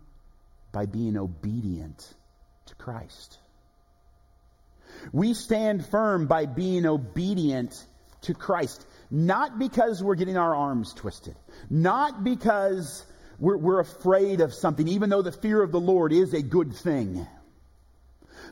by 0.73 0.87
being 0.87 1.17
obedient 1.17 2.15
to 2.67 2.75
Christ. 2.75 3.39
We 5.13 5.35
stand 5.35 5.87
firm 5.87 6.27
by 6.27 6.47
being 6.47 6.87
obedient 6.87 7.75
to 8.23 8.35
Christ, 8.35 8.85
not 9.11 9.59
because 9.59 10.03
we're 10.03 10.15
getting 10.15 10.37
our 10.37 10.55
arms 10.55 10.93
twisted, 10.95 11.37
not 11.71 12.25
because 12.25 13.05
we're, 13.39 13.57
we're 13.57 13.81
afraid 13.81 14.41
of 14.41 14.55
something, 14.55 14.89
even 14.89 15.11
though 15.11 15.23
the 15.23 15.33
fear 15.33 15.63
of 15.63 15.73
the 15.73 15.81
Lord 15.81 16.13
is 16.13 16.35
a 16.35 16.43
good 16.43 16.75
thing. 16.75 17.27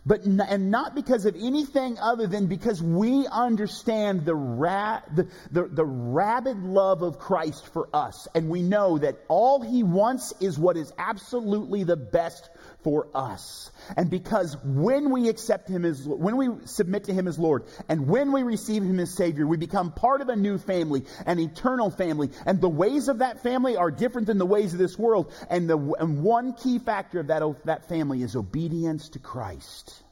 But 0.04 0.24
and 0.24 0.70
not 0.70 0.94
because 0.94 1.26
of 1.26 1.36
anything 1.36 1.96
other 1.98 2.26
than 2.26 2.46
because 2.46 2.82
we 2.82 3.26
understand 3.30 4.24
the, 4.24 4.34
ra- 4.34 5.02
the, 5.14 5.28
the, 5.52 5.68
the 5.68 5.84
rabid 5.84 6.58
love 6.58 7.02
of 7.02 7.18
Christ 7.18 7.66
for 7.72 7.88
us, 7.94 8.26
and 8.34 8.48
we 8.48 8.62
know 8.62 8.98
that 8.98 9.18
all 9.28 9.60
He 9.60 9.82
wants 9.82 10.32
is 10.40 10.58
what 10.58 10.76
is 10.76 10.92
absolutely 10.98 11.84
the 11.84 11.96
best 11.96 12.50
for 12.82 13.08
us. 13.14 13.70
And 13.96 14.10
because 14.10 14.56
when 14.64 15.10
we 15.10 15.28
accept 15.28 15.68
Him 15.68 15.84
as, 15.84 16.06
when 16.06 16.36
we 16.36 16.48
submit 16.66 17.04
to 17.04 17.12
Him 17.12 17.28
as 17.28 17.38
Lord, 17.38 17.64
and 17.88 18.08
when 18.08 18.32
we 18.32 18.42
receive 18.42 18.82
Him 18.82 18.98
as 19.00 19.14
Savior, 19.14 19.46
we 19.46 19.56
become 19.56 19.92
part 19.92 20.20
of 20.20 20.28
a 20.28 20.36
new 20.36 20.58
family, 20.58 21.04
an 21.26 21.38
eternal 21.38 21.90
family. 21.90 22.30
And 22.46 22.60
the 22.60 22.68
ways 22.68 23.08
of 23.08 23.18
that 23.18 23.42
family 23.42 23.76
are 23.76 23.90
different 23.90 24.26
than 24.26 24.38
the 24.38 24.46
ways 24.46 24.72
of 24.72 24.78
this 24.78 24.98
world. 24.98 25.32
And 25.50 25.68
the, 25.68 25.78
and 25.98 26.22
one 26.22 26.54
key 26.54 26.78
factor 26.78 27.20
of 27.20 27.28
that, 27.28 27.42
that 27.64 27.88
family 27.88 28.22
is 28.22 28.36
obedience 28.36 29.10
to 29.10 29.18
Christ. 29.18 30.02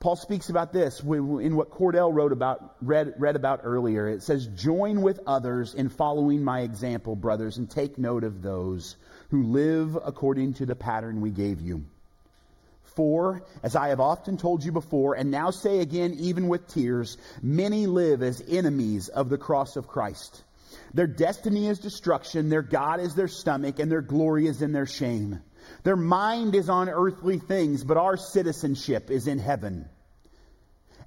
Paul 0.00 0.14
speaks 0.14 0.48
about 0.48 0.72
this 0.72 1.00
in 1.00 1.56
what 1.56 1.70
Cordell 1.70 2.14
wrote 2.14 2.30
about, 2.30 2.76
read, 2.80 3.14
read 3.18 3.34
about 3.34 3.60
earlier. 3.64 4.06
It 4.06 4.22
says, 4.22 4.46
Join 4.46 5.02
with 5.02 5.18
others 5.26 5.74
in 5.74 5.88
following 5.88 6.44
my 6.44 6.60
example, 6.60 7.16
brothers, 7.16 7.58
and 7.58 7.68
take 7.68 7.98
note 7.98 8.22
of 8.22 8.40
those 8.40 8.94
who 9.30 9.42
live 9.44 9.96
according 9.96 10.54
to 10.54 10.66
the 10.66 10.74
pattern 10.74 11.20
we 11.20 11.30
gave 11.30 11.60
you. 11.60 11.84
For, 12.96 13.42
as 13.62 13.76
I 13.76 13.88
have 13.88 14.00
often 14.00 14.38
told 14.38 14.64
you 14.64 14.72
before, 14.72 15.14
and 15.14 15.30
now 15.30 15.50
say 15.50 15.80
again, 15.80 16.14
even 16.18 16.48
with 16.48 16.66
tears, 16.68 17.16
many 17.42 17.86
live 17.86 18.22
as 18.22 18.42
enemies 18.48 19.08
of 19.08 19.28
the 19.28 19.38
cross 19.38 19.76
of 19.76 19.86
Christ. 19.86 20.42
Their 20.94 21.06
destiny 21.06 21.68
is 21.68 21.78
destruction, 21.78 22.48
their 22.48 22.62
God 22.62 23.00
is 23.00 23.14
their 23.14 23.28
stomach, 23.28 23.78
and 23.78 23.90
their 23.90 24.00
glory 24.00 24.46
is 24.46 24.62
in 24.62 24.72
their 24.72 24.86
shame. 24.86 25.40
Their 25.84 25.96
mind 25.96 26.54
is 26.54 26.68
on 26.68 26.88
earthly 26.88 27.38
things, 27.38 27.84
but 27.84 27.98
our 27.98 28.16
citizenship 28.16 29.10
is 29.10 29.26
in 29.26 29.38
heaven. 29.38 29.88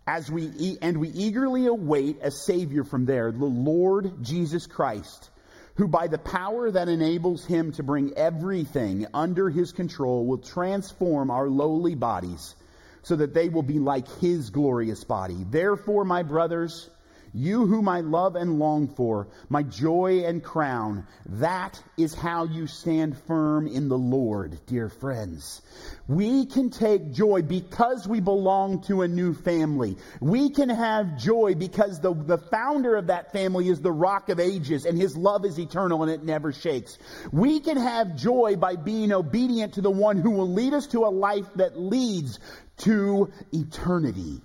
As 0.07 0.31
we 0.31 0.43
e- 0.43 0.77
and 0.81 0.97
we 0.97 1.10
eagerly 1.10 1.67
await 1.67 2.19
a 2.21 2.31
savior 2.31 2.84
from 2.84 3.05
there, 3.05 3.31
the 3.31 3.45
Lord 3.45 4.23
Jesus 4.23 4.65
Christ, 4.67 5.29
who 5.75 5.88
by 5.88 6.07
the 6.07 6.17
power 6.17 6.69
that 6.71 6.89
enables 6.89 7.45
him 7.45 7.71
to 7.73 7.84
bring 7.84 8.13
everything 8.15 9.07
under 9.13 9.49
his 9.49 9.71
control 9.71 10.25
will 10.25 10.38
transform 10.38 11.31
our 11.31 11.47
lowly 11.47 11.95
bodies 11.95 12.55
so 13.03 13.15
that 13.15 13.34
they 13.34 13.49
will 13.49 13.63
be 13.63 13.79
like 13.79 14.07
his 14.19 14.49
glorious 14.49 15.03
body. 15.03 15.45
Therefore, 15.49 16.05
my 16.05 16.23
brothers, 16.23 16.89
you 17.33 17.65
whom 17.65 17.87
I 17.87 18.01
love 18.01 18.35
and 18.35 18.59
long 18.59 18.87
for, 18.95 19.27
my 19.49 19.63
joy 19.63 20.23
and 20.25 20.43
crown. 20.43 21.07
That 21.25 21.81
is 21.97 22.13
how 22.13 22.45
you 22.45 22.67
stand 22.67 23.17
firm 23.27 23.67
in 23.67 23.89
the 23.89 23.97
Lord, 23.97 24.59
dear 24.65 24.89
friends. 24.89 25.61
We 26.07 26.45
can 26.45 26.69
take 26.69 27.11
joy 27.13 27.41
because 27.41 28.07
we 28.07 28.19
belong 28.19 28.83
to 28.83 29.01
a 29.01 29.07
new 29.07 29.33
family. 29.33 29.97
We 30.19 30.49
can 30.49 30.69
have 30.69 31.17
joy 31.17 31.55
because 31.55 31.99
the, 31.99 32.13
the 32.13 32.37
founder 32.37 32.95
of 32.95 33.07
that 33.07 33.31
family 33.31 33.69
is 33.69 33.81
the 33.81 33.91
rock 33.91 34.29
of 34.29 34.39
ages 34.39 34.85
and 34.85 34.97
his 34.97 35.15
love 35.15 35.45
is 35.45 35.59
eternal 35.59 36.03
and 36.03 36.11
it 36.11 36.23
never 36.23 36.51
shakes. 36.51 36.97
We 37.31 37.59
can 37.59 37.77
have 37.77 38.15
joy 38.15 38.55
by 38.57 38.75
being 38.75 39.13
obedient 39.13 39.75
to 39.75 39.81
the 39.81 39.91
one 39.91 40.17
who 40.17 40.31
will 40.31 40.51
lead 40.51 40.73
us 40.73 40.87
to 40.87 41.05
a 41.05 41.11
life 41.11 41.47
that 41.55 41.79
leads 41.79 42.39
to 42.79 43.31
eternity. 43.51 44.41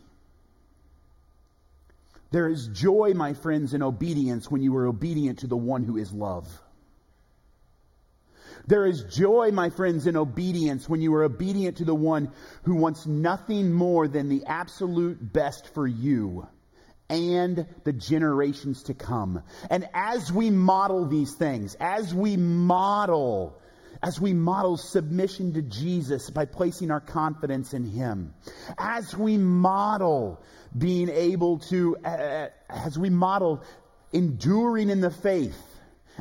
There 2.36 2.50
is 2.50 2.68
joy, 2.68 3.14
my 3.14 3.32
friends, 3.32 3.72
in 3.72 3.82
obedience 3.82 4.50
when 4.50 4.60
you 4.60 4.76
are 4.76 4.86
obedient 4.86 5.38
to 5.38 5.46
the 5.46 5.56
one 5.56 5.84
who 5.84 5.96
is 5.96 6.12
love. 6.12 6.46
There 8.66 8.84
is 8.84 9.04
joy, 9.04 9.52
my 9.52 9.70
friends, 9.70 10.06
in 10.06 10.18
obedience 10.18 10.86
when 10.86 11.00
you 11.00 11.14
are 11.14 11.24
obedient 11.24 11.78
to 11.78 11.86
the 11.86 11.94
one 11.94 12.30
who 12.64 12.74
wants 12.74 13.06
nothing 13.06 13.72
more 13.72 14.06
than 14.06 14.28
the 14.28 14.44
absolute 14.44 15.32
best 15.32 15.72
for 15.72 15.86
you 15.86 16.46
and 17.08 17.66
the 17.84 17.94
generations 17.94 18.82
to 18.82 18.92
come. 18.92 19.42
And 19.70 19.88
as 19.94 20.30
we 20.30 20.50
model 20.50 21.06
these 21.06 21.34
things, 21.36 21.74
as 21.80 22.14
we 22.14 22.36
model 22.36 23.58
as 24.06 24.20
we 24.20 24.32
model 24.32 24.76
submission 24.76 25.54
to 25.54 25.62
Jesus 25.62 26.30
by 26.30 26.44
placing 26.44 26.92
our 26.92 27.00
confidence 27.00 27.74
in 27.74 27.84
Him, 27.84 28.34
as 28.78 29.16
we 29.16 29.36
model 29.36 30.40
being 30.78 31.08
able 31.08 31.58
to, 31.58 31.96
uh, 32.04 32.46
as 32.68 32.96
we 32.96 33.10
model 33.10 33.64
enduring 34.12 34.90
in 34.90 35.00
the 35.00 35.10
faith, 35.10 35.60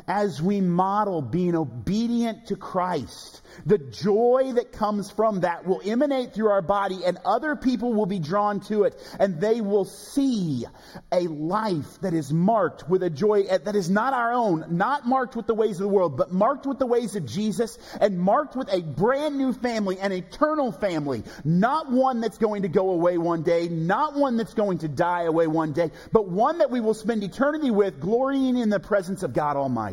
as 0.08 0.40
we 0.40 0.60
model 0.60 1.22
being 1.22 1.54
obedient 1.54 2.46
to 2.46 2.56
Christ, 2.56 3.42
the 3.64 3.78
joy 3.78 4.52
that 4.54 4.72
comes 4.72 5.10
from 5.10 5.40
that 5.40 5.66
will 5.66 5.80
emanate 5.84 6.34
through 6.34 6.50
our 6.50 6.62
body 6.62 7.00
and 7.04 7.18
other 7.24 7.56
people 7.56 7.94
will 7.94 8.06
be 8.06 8.18
drawn 8.18 8.60
to 8.60 8.84
it. 8.84 9.00
And 9.18 9.40
they 9.40 9.60
will 9.60 9.84
see 9.84 10.66
a 11.10 11.20
life 11.20 12.00
that 12.02 12.14
is 12.14 12.32
marked 12.32 12.88
with 12.88 13.02
a 13.02 13.10
joy 13.10 13.42
eh, 13.42 13.58
that 13.58 13.76
is 13.76 13.88
not 13.88 14.12
our 14.12 14.32
own, 14.32 14.64
not 14.76 15.06
marked 15.06 15.36
with 15.36 15.46
the 15.46 15.54
ways 15.54 15.76
of 15.76 15.84
the 15.84 15.88
world, 15.88 16.16
but 16.16 16.32
marked 16.32 16.66
with 16.66 16.78
the 16.78 16.86
ways 16.86 17.16
of 17.16 17.26
Jesus 17.26 17.78
and 18.00 18.18
marked 18.18 18.56
with 18.56 18.72
a 18.72 18.82
brand 18.82 19.38
new 19.38 19.52
family, 19.52 19.98
an 19.98 20.12
eternal 20.12 20.72
family, 20.72 21.22
not 21.44 21.90
one 21.90 22.20
that's 22.20 22.38
going 22.38 22.62
to 22.62 22.68
go 22.68 22.90
away 22.90 23.18
one 23.18 23.42
day, 23.42 23.68
not 23.68 24.14
one 24.14 24.36
that's 24.36 24.54
going 24.54 24.78
to 24.78 24.88
die 24.88 25.22
away 25.22 25.46
one 25.46 25.72
day, 25.72 25.90
but 26.12 26.28
one 26.28 26.58
that 26.58 26.70
we 26.70 26.80
will 26.80 26.94
spend 26.94 27.22
eternity 27.22 27.70
with 27.70 28.00
glorying 28.00 28.56
in 28.56 28.68
the 28.68 28.80
presence 28.80 29.22
of 29.22 29.32
God 29.32 29.56
Almighty. 29.56 29.85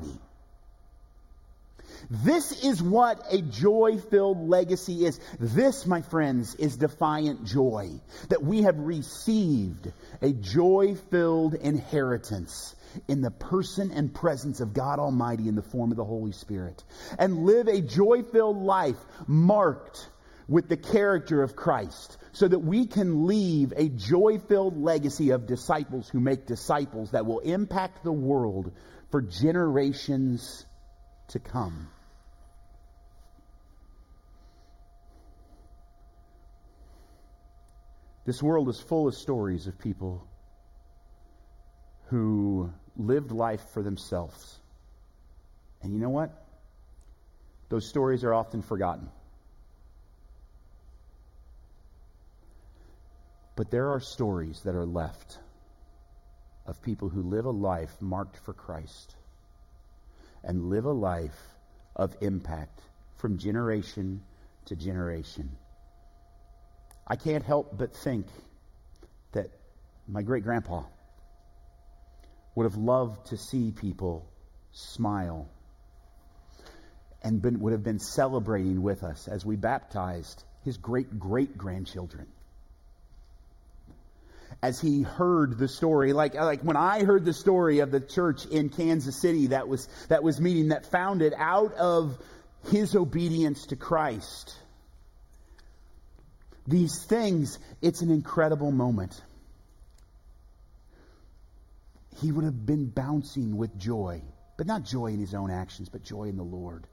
This 2.10 2.64
is 2.64 2.82
what 2.82 3.26
a 3.32 3.42
joy 3.42 3.98
filled 3.98 4.50
legacy 4.50 5.06
is. 5.06 5.20
This, 5.40 5.86
my 5.86 6.02
friends, 6.02 6.56
is 6.56 6.78
defiant 6.78 7.46
joy. 7.46 7.92
That 8.30 8.44
we 8.44 8.64
have 8.64 8.78
received 8.78 9.92
a 10.22 10.32
joy 10.32 10.96
filled 11.10 11.54
inheritance 11.54 12.76
in 13.08 13.22
the 13.22 13.32
person 13.32 13.92
and 13.92 14.14
presence 14.14 14.60
of 14.60 14.74
God 14.74 15.00
Almighty 15.00 15.48
in 15.48 15.56
the 15.56 15.62
form 15.62 15.92
of 15.92 15.98
the 15.98 16.06
Holy 16.06 16.32
Spirit. 16.32 16.84
And 17.18 17.46
live 17.46 17.68
a 17.68 17.82
joy 17.82 18.24
filled 18.24 18.62
life 18.62 18.98
marked 19.28 20.08
with 20.48 20.68
the 20.68 20.78
character 20.78 21.42
of 21.42 21.56
Christ 21.56 22.18
so 22.34 22.48
that 22.48 22.60
we 22.60 22.86
can 22.86 23.28
leave 23.28 23.74
a 23.76 23.88
joy 23.90 24.40
filled 24.40 24.78
legacy 24.78 25.32
of 25.32 25.48
disciples 25.48 26.10
who 26.10 26.20
make 26.20 26.46
disciples 26.46 27.12
that 27.12 27.26
will 27.26 27.40
impact 27.40 28.04
the 28.04 28.12
world 28.12 28.72
for 29.14 29.22
generations 29.22 30.66
to 31.28 31.38
come. 31.38 31.88
This 38.26 38.42
world 38.42 38.70
is 38.70 38.80
full 38.80 39.08
of 39.08 39.14
stories 39.14 39.68
of 39.68 39.78
people 39.78 40.28
who 42.08 42.74
lived 42.98 43.32
life 43.32 43.62
for 43.72 43.84
themselves. 43.84 44.60
And 45.84 45.94
you 45.94 46.00
know 46.00 46.10
what? 46.10 46.32
Those 47.70 47.88
stories 47.88 48.24
are 48.24 48.34
often 48.34 48.64
forgotten. 48.64 49.12
But 53.56 53.70
there 53.70 53.92
are 53.92 54.00
stories 54.00 54.64
that 54.64 54.74
are 54.74 54.88
left 54.88 55.38
of 56.66 56.82
people 56.82 57.10
who 57.10 57.22
live 57.22 57.46
a 57.46 57.52
life 57.52 58.02
marked 58.02 58.38
for 58.38 58.54
Christ 58.54 59.16
and 60.44 60.70
live 60.70 60.86
a 60.86 60.92
life 60.92 61.40
of 61.96 62.16
impact 62.22 62.82
from 63.18 63.38
generation 63.38 64.24
to 64.66 64.76
generation. 64.76 65.50
I 67.06 67.16
can't 67.16 67.44
help 67.44 67.78
but 67.78 67.96
think 67.96 68.28
that 69.34 69.48
my 70.08 70.22
great 70.22 70.44
grandpa 70.44 70.84
would 72.56 72.64
have 72.64 72.76
loved 72.76 73.28
to 73.28 73.38
see 73.38 73.72
people 73.72 74.26
smile 74.72 75.50
and 77.22 77.42
been, 77.42 77.60
would 77.60 77.74
have 77.74 77.84
been 77.84 78.00
celebrating 78.00 78.82
with 78.82 79.04
us 79.04 79.28
as 79.28 79.46
we 79.46 79.56
baptized 79.56 80.44
his 80.64 80.78
great 80.78 81.20
great 81.20 81.58
grandchildren 81.58 82.28
as 84.64 84.80
he 84.80 85.02
heard 85.02 85.58
the 85.58 85.68
story. 85.68 86.14
Like, 86.14 86.36
like 86.36 86.62
when 86.62 86.78
I 86.78 87.04
heard 87.04 87.26
the 87.26 87.34
story 87.34 87.80
of 87.80 87.92
the 87.92 88.00
church 88.00 88.46
in 88.46 88.70
Kansas 88.70 89.20
City 89.20 89.48
that 89.48 89.68
was, 89.68 89.90
that 90.08 90.24
was 90.24 90.40
meeting, 90.40 90.70
that 90.70 90.86
founded 90.86 91.34
out 91.38 91.74
of 91.74 92.18
his 92.72 92.96
obedience 92.96 93.66
to 93.68 93.76
Christ. 93.76 94.56
These 96.66 97.04
things, 97.04 97.60
it's 97.82 98.02
an 98.02 98.10
incredible 98.10 98.72
moment. 98.72 99.22
He 102.22 102.32
would 102.32 102.46
have 102.46 102.66
been 102.66 102.86
bouncing 102.86 103.58
with 103.58 103.78
joy, 103.78 104.22
but 104.56 104.66
not 104.66 104.86
joy 104.86 105.08
in 105.08 105.20
his 105.20 105.34
own 105.34 105.52
actions, 105.52 105.90
but 105.90 106.04
joy 106.04 106.24
in 106.24 106.38
the 106.38 106.44
Lord. 106.44 106.88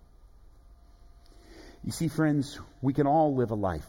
You 1.84 1.92
see, 1.92 2.08
friends, 2.08 2.58
we 2.82 2.94
can 2.94 3.06
all 3.06 3.36
live 3.36 3.52
a 3.52 3.54
life 3.54 3.86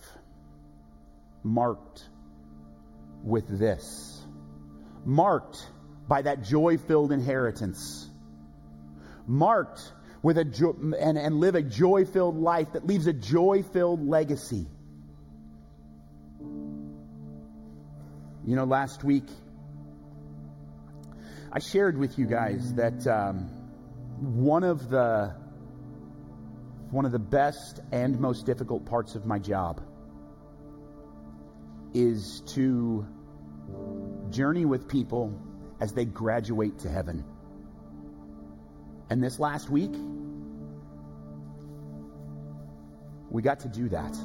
marked 1.43 2.03
with 3.23 3.47
this, 3.47 4.21
marked 5.05 5.65
by 6.07 6.21
that 6.21 6.43
joy 6.43 6.77
filled 6.77 7.11
inheritance, 7.11 8.09
marked 9.27 9.91
with 10.21 10.37
a 10.37 10.45
jo- 10.45 10.75
and, 10.99 11.17
and 11.17 11.39
live 11.39 11.55
a 11.55 11.61
joy 11.61 12.05
filled 12.05 12.37
life 12.37 12.73
that 12.73 12.85
leaves 12.85 13.07
a 13.07 13.13
joy 13.13 13.63
filled 13.73 14.07
legacy. 14.07 14.67
You 18.43 18.55
know, 18.55 18.65
last 18.65 19.03
week 19.03 19.29
I 21.53 21.59
shared 21.59 21.97
with 21.97 22.17
you 22.17 22.25
guys 22.25 22.73
that 22.75 23.05
um, 23.07 23.49
one 24.19 24.63
of 24.63 24.89
the 24.89 25.35
one 26.91 27.05
of 27.05 27.11
the 27.11 27.19
best 27.19 27.79
and 27.91 28.19
most 28.19 28.45
difficult 28.45 28.85
parts 28.85 29.15
of 29.15 29.25
my 29.25 29.39
job 29.39 29.81
is 31.93 32.41
to 32.55 33.05
journey 34.29 34.65
with 34.65 34.87
people 34.87 35.39
as 35.79 35.93
they 35.93 36.05
graduate 36.05 36.79
to 36.79 36.89
heaven. 36.89 37.25
And 39.09 39.21
this 39.21 39.39
last 39.39 39.69
week, 39.69 39.91
we 43.29 43.41
got 43.41 43.61
to 43.61 43.69
do 43.69 43.89
that. 43.89 44.15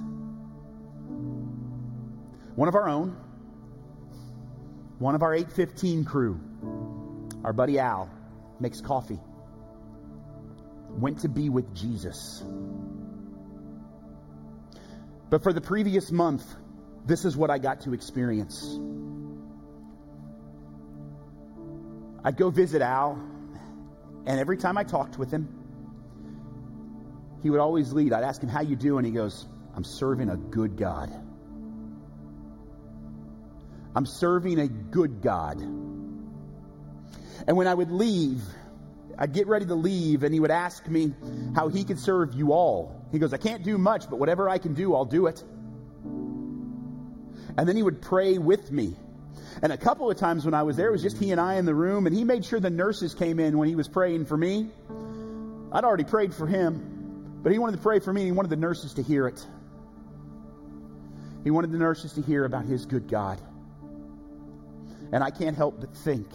One 2.54 2.68
of 2.68 2.74
our 2.74 2.88
own, 2.88 3.16
one 4.98 5.14
of 5.14 5.22
our 5.22 5.34
815 5.34 6.04
crew, 6.04 6.40
our 7.44 7.52
buddy 7.52 7.78
Al, 7.78 8.10
makes 8.60 8.80
coffee, 8.80 9.20
went 10.90 11.20
to 11.20 11.28
be 11.28 11.48
with 11.48 11.74
Jesus. 11.74 12.42
But 15.28 15.42
for 15.42 15.52
the 15.52 15.60
previous 15.60 16.10
month, 16.10 16.44
this 17.06 17.24
is 17.24 17.36
what 17.36 17.50
I 17.50 17.58
got 17.58 17.82
to 17.82 17.94
experience. 17.94 18.78
I'd 22.24 22.36
go 22.36 22.50
visit 22.50 22.82
Al, 22.82 23.12
and 24.26 24.40
every 24.40 24.56
time 24.56 24.76
I 24.76 24.82
talked 24.82 25.16
with 25.16 25.30
him, 25.30 25.48
he 27.42 27.50
would 27.50 27.60
always 27.60 27.92
lead. 27.92 28.12
I'd 28.12 28.24
ask 28.24 28.42
him, 28.42 28.48
How 28.48 28.62
you 28.62 28.74
doing? 28.74 29.04
And 29.04 29.14
he 29.14 29.18
goes, 29.18 29.46
I'm 29.74 29.84
serving 29.84 30.30
a 30.30 30.36
good 30.36 30.76
God. 30.76 31.12
I'm 33.94 34.06
serving 34.06 34.58
a 34.58 34.66
good 34.66 35.22
God. 35.22 35.60
And 35.60 37.56
when 37.56 37.68
I 37.68 37.74
would 37.74 37.92
leave, 37.92 38.42
I'd 39.16 39.32
get 39.32 39.46
ready 39.46 39.66
to 39.66 39.74
leave, 39.74 40.24
and 40.24 40.34
he 40.34 40.40
would 40.40 40.50
ask 40.50 40.86
me 40.88 41.14
how 41.54 41.68
he 41.68 41.84
could 41.84 42.00
serve 42.00 42.34
you 42.34 42.52
all. 42.52 43.06
He 43.12 43.18
goes, 43.18 43.32
I 43.32 43.38
can't 43.38 43.62
do 43.62 43.78
much, 43.78 44.10
but 44.10 44.18
whatever 44.18 44.48
I 44.48 44.58
can 44.58 44.74
do, 44.74 44.94
I'll 44.94 45.04
do 45.04 45.26
it. 45.26 45.42
And 47.56 47.68
then 47.68 47.76
he 47.76 47.82
would 47.82 48.02
pray 48.02 48.38
with 48.38 48.70
me. 48.70 48.94
And 49.62 49.72
a 49.72 49.76
couple 49.78 50.10
of 50.10 50.18
times 50.18 50.44
when 50.44 50.54
I 50.54 50.62
was 50.64 50.76
there, 50.76 50.88
it 50.88 50.92
was 50.92 51.02
just 51.02 51.18
he 51.18 51.30
and 51.30 51.40
I 51.40 51.54
in 51.54 51.64
the 51.64 51.74
room, 51.74 52.06
and 52.06 52.14
he 52.14 52.24
made 52.24 52.44
sure 52.44 52.60
the 52.60 52.68
nurses 52.68 53.14
came 53.14 53.40
in 53.40 53.56
when 53.56 53.68
he 53.68 53.74
was 53.74 53.88
praying 53.88 54.26
for 54.26 54.36
me. 54.36 54.68
I'd 55.72 55.84
already 55.84 56.04
prayed 56.04 56.34
for 56.34 56.46
him, 56.46 57.40
but 57.42 57.52
he 57.52 57.58
wanted 57.58 57.76
to 57.76 57.82
pray 57.82 58.00
for 58.00 58.12
me, 58.12 58.22
and 58.22 58.28
he 58.28 58.32
wanted 58.32 58.50
the 58.50 58.56
nurses 58.56 58.94
to 58.94 59.02
hear 59.02 59.26
it. 59.26 59.44
He 61.44 61.50
wanted 61.50 61.72
the 61.72 61.78
nurses 61.78 62.12
to 62.14 62.22
hear 62.22 62.44
about 62.44 62.64
his 62.64 62.84
good 62.86 63.08
God. 63.08 63.40
And 65.12 65.22
I 65.22 65.30
can't 65.30 65.56
help 65.56 65.80
but 65.80 65.96
think 65.96 66.26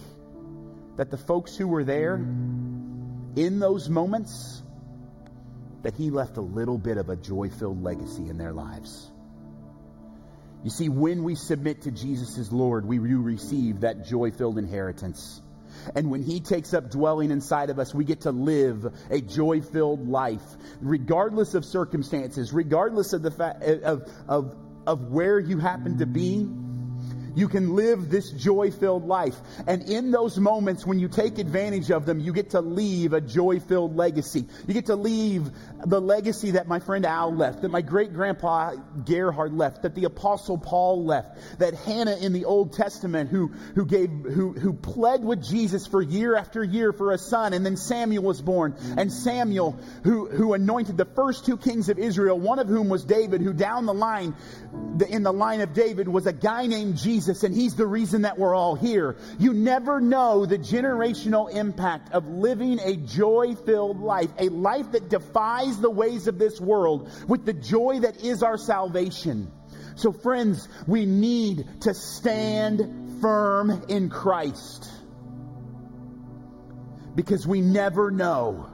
that 0.96 1.12
the 1.12 1.18
folks 1.18 1.56
who 1.56 1.68
were 1.68 1.84
there 1.84 2.16
in 2.16 3.60
those 3.60 3.90
moments, 3.90 4.62
that 5.84 5.94
he 5.96 6.10
left 6.10 6.38
a 6.38 6.42
little 6.42 6.78
bit 6.78 6.98
of 6.98 7.10
a 7.10 7.16
joy 7.16 7.50
filled 7.50 7.84
legacy 7.84 8.30
in 8.30 8.38
their 8.38 8.54
lives. 8.54 9.12
You 10.64 10.70
see, 10.70 10.90
when 10.90 11.24
we 11.24 11.36
submit 11.36 11.84
to 11.84 11.92
Jesus 11.92 12.38
as 12.38 12.52
Lord, 12.52 12.86
we 12.86 12.98
do 12.98 13.22
receive 13.22 13.82
that 13.82 14.06
joy 14.06 14.32
filled 14.32 14.58
inheritance. 14.58 15.42
And 15.96 16.12
when 16.12 16.22
He 16.22 16.40
takes 16.40 16.74
up 16.74 16.92
dwelling 16.92 17.32
inside 17.32 17.70
of 17.70 17.80
us, 17.80 17.94
we 17.94 18.06
get 18.06 18.22
to 18.22 18.32
live 18.32 18.94
a 19.10 19.22
joy 19.22 19.62
filled 19.62 20.08
life, 20.08 20.44
regardless 20.82 21.56
of 21.56 21.66
circumstances, 21.66 22.54
regardless 22.54 23.14
of 23.14 23.24
the 23.24 23.32
fact 23.32 23.64
of, 23.64 24.04
of, 24.28 24.56
of 24.86 25.12
where 25.12 25.40
you 25.40 25.58
happen 25.58 25.98
to 25.98 26.06
be 26.06 26.48
you 27.36 27.48
can 27.48 27.76
live 27.76 28.10
this 28.10 28.30
joy 28.32 28.72
filled 28.72 29.06
life. 29.06 29.36
And 29.68 29.84
in 29.84 30.12
those 30.12 30.38
moments 30.38 30.86
when 30.86 31.00
you 31.00 31.08
take 31.08 31.40
advantage 31.40 31.92
of 31.92 32.06
them, 32.06 32.20
you 32.20 32.34
get 32.34 32.52
to 32.52 32.62
leave 32.62 33.14
a 33.14 33.22
joy 33.22 33.60
filled 33.60 33.96
legacy. 33.96 34.46
You 34.68 34.74
get 34.74 34.88
to 34.88 34.96
leave 34.96 35.50
the 35.86 36.02
legacy 36.02 36.52
that 36.52 36.68
my 36.68 36.80
friend 36.80 37.06
Al 37.06 37.34
left, 37.34 37.62
that 37.62 37.72
my 37.72 37.82
great 37.82 38.14
grandpa 38.14 38.76
Gerhard 39.06 39.54
left, 39.54 39.84
that 39.84 39.96
the 39.96 40.06
apostle 40.06 40.58
Paul 40.58 41.06
left, 41.06 41.60
that 41.60 41.74
Hannah 41.74 42.18
in 42.18 42.34
the 42.34 42.46
Old 42.46 42.74
Testament 42.74 43.30
who, 43.30 43.48
who 43.76 43.86
gave, 43.86 44.10
who, 44.10 44.54
who 44.54 44.74
pled 44.74 45.24
with 45.24 45.44
Jesus 45.44 45.88
for 45.88 46.02
year 46.02 46.36
after 46.36 46.64
year 46.64 46.92
for 46.92 47.12
a 47.12 47.18
son. 47.18 47.54
And 47.54 47.66
then 47.66 47.78
Samuel 47.78 48.24
was 48.24 48.42
born. 48.42 48.76
And 48.98 49.12
Samuel 49.12 49.80
who, 50.04 50.28
who 50.28 50.54
anointed 50.54 50.98
the 50.98 51.06
first 51.06 51.46
two 51.46 51.58
kings 51.58 51.90
of 51.90 52.00
Israel, 52.00 52.40
one 52.40 52.60
of 52.60 52.68
whom 52.68 52.90
was 52.90 53.04
David, 53.04 53.42
who 53.42 53.54
down 53.54 53.86
the 53.86 53.94
line, 53.94 54.36
in 55.10 55.24
the 55.24 55.34
line 55.34 55.62
of 55.62 55.74
David 55.74 56.08
was 56.08 56.26
a 56.26 56.34
guy 56.34 56.68
named 56.68 56.98
Jesus 56.98 57.21
Jesus, 57.22 57.44
and 57.44 57.54
He's 57.54 57.76
the 57.76 57.86
reason 57.86 58.24
that 58.24 58.40
we're 58.40 58.56
all 58.56 58.74
here. 58.74 59.16
You 59.38 59.54
never 59.54 60.02
know 60.02 60.48
the 60.48 60.58
generational 60.58 61.54
impact 61.54 62.14
of 62.14 62.28
living 62.28 62.80
a 62.80 62.96
joy 62.96 63.54
filled 63.54 64.00
life, 64.00 64.32
a 64.40 64.50
life 64.50 64.94
that 64.94 65.08
defies 65.08 65.80
the 65.80 65.90
ways 65.90 66.28
of 66.28 66.40
this 66.40 66.60
world 66.60 67.10
with 67.28 67.46
the 67.46 67.54
joy 67.54 68.00
that 68.00 68.24
is 68.24 68.42
our 68.42 68.58
salvation. 68.58 69.52
So, 69.96 70.12
friends, 70.12 70.68
we 70.88 71.06
need 71.06 71.82
to 71.82 71.94
stand 71.94 73.22
firm 73.22 73.84
in 73.88 74.10
Christ 74.10 74.90
because 77.14 77.46
we 77.46 77.62
never 77.62 78.10
know 78.10 78.68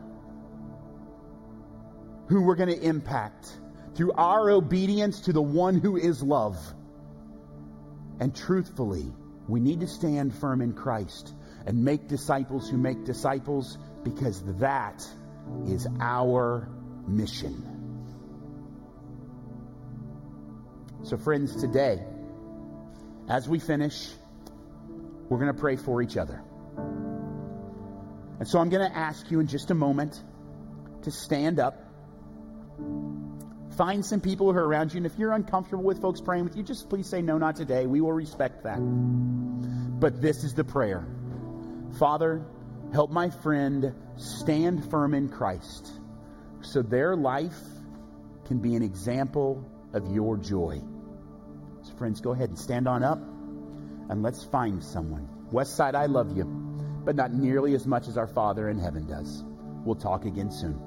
who 2.30 2.44
we're 2.44 2.56
going 2.56 2.70
to 2.70 2.82
impact 2.82 3.52
through 3.96 4.14
our 4.14 4.50
obedience 4.50 5.22
to 5.22 5.34
the 5.34 5.42
one 5.42 5.80
who 5.80 5.98
is 5.98 6.24
love. 6.24 6.58
And 8.20 8.36
truthfully, 8.36 9.12
we 9.48 9.60
need 9.60 9.82
to 9.82 9.88
stand 9.88 10.36
firm 10.36 10.62
in 10.62 10.74
Christ 10.74 11.34
and 11.66 11.84
make 11.84 12.08
disciples 12.08 12.70
who 12.70 12.78
make 12.78 13.06
disciples 13.06 13.78
because 14.04 14.42
that 14.60 15.08
is 15.68 15.88
our 16.00 16.70
mission. 17.08 17.74
So, 21.04 21.18
friends, 21.18 21.56
today, 21.62 22.04
as 23.30 23.48
we 23.48 23.60
finish, 23.60 24.10
we're 25.30 25.38
going 25.38 25.54
to 25.54 25.60
pray 25.60 25.76
for 25.76 26.02
each 26.02 26.18
other. 26.18 26.42
And 28.40 28.48
so 28.48 28.60
I'm 28.60 28.70
going 28.70 28.90
to 28.90 28.96
ask 28.96 29.30
you 29.32 29.40
in 29.40 29.48
just 29.48 29.72
a 29.72 29.74
moment 29.74 30.22
to 31.04 31.12
stand 31.12 31.60
up. 31.60 31.84
Find 33.78 34.04
some 34.04 34.22
people 34.22 34.52
who 34.52 34.58
are 34.58 34.68
around 34.68 34.94
you. 34.94 34.98
And 34.98 35.06
if 35.06 35.18
you're 35.20 35.34
uncomfortable 35.34 35.84
with 35.84 36.02
folks 36.02 36.20
praying 36.20 36.46
with 36.46 36.58
you, 36.58 36.64
just 36.64 36.90
please 36.90 37.08
say, 37.08 37.22
no, 37.22 37.38
not 37.38 37.56
today. 37.56 37.86
We 37.86 38.02
will 38.02 38.12
respect 38.12 38.64
that. 38.64 38.80
But 38.80 40.20
this 40.22 40.44
is 40.44 40.56
the 40.56 40.64
prayer 40.64 41.08
Father, 42.00 42.44
help 42.92 43.12
my 43.12 43.30
friend 43.30 43.94
stand 44.18 44.90
firm 44.90 45.14
in 45.14 45.30
Christ 45.30 45.92
so 46.62 46.82
their 46.82 47.16
life 47.16 47.58
can 48.46 48.60
be 48.60 48.76
an 48.76 48.84
example 48.84 49.64
of 49.94 50.12
your 50.12 50.38
joy. 50.38 50.82
So, 51.84 51.94
friends, 51.96 52.20
go 52.20 52.32
ahead 52.32 52.50
and 52.50 52.58
stand 52.58 52.88
on 52.88 53.04
up 53.04 53.20
and 54.10 54.24
let's 54.24 54.44
find 54.44 54.84
someone. 54.84 55.30
West 55.52 55.76
Side, 55.76 55.96
I 55.96 56.08
love 56.08 56.36
you, 56.36 56.46
but 57.06 57.16
not 57.16 57.32
nearly 57.32 57.74
as 57.76 57.86
much 57.86 58.08
as 58.08 58.18
our 58.18 58.28
Father 58.28 58.70
in 58.70 58.80
heaven 58.80 59.08
does. 59.08 59.44
We'll 59.86 59.96
talk 59.96 60.26
again 60.26 60.52
soon. 60.52 60.78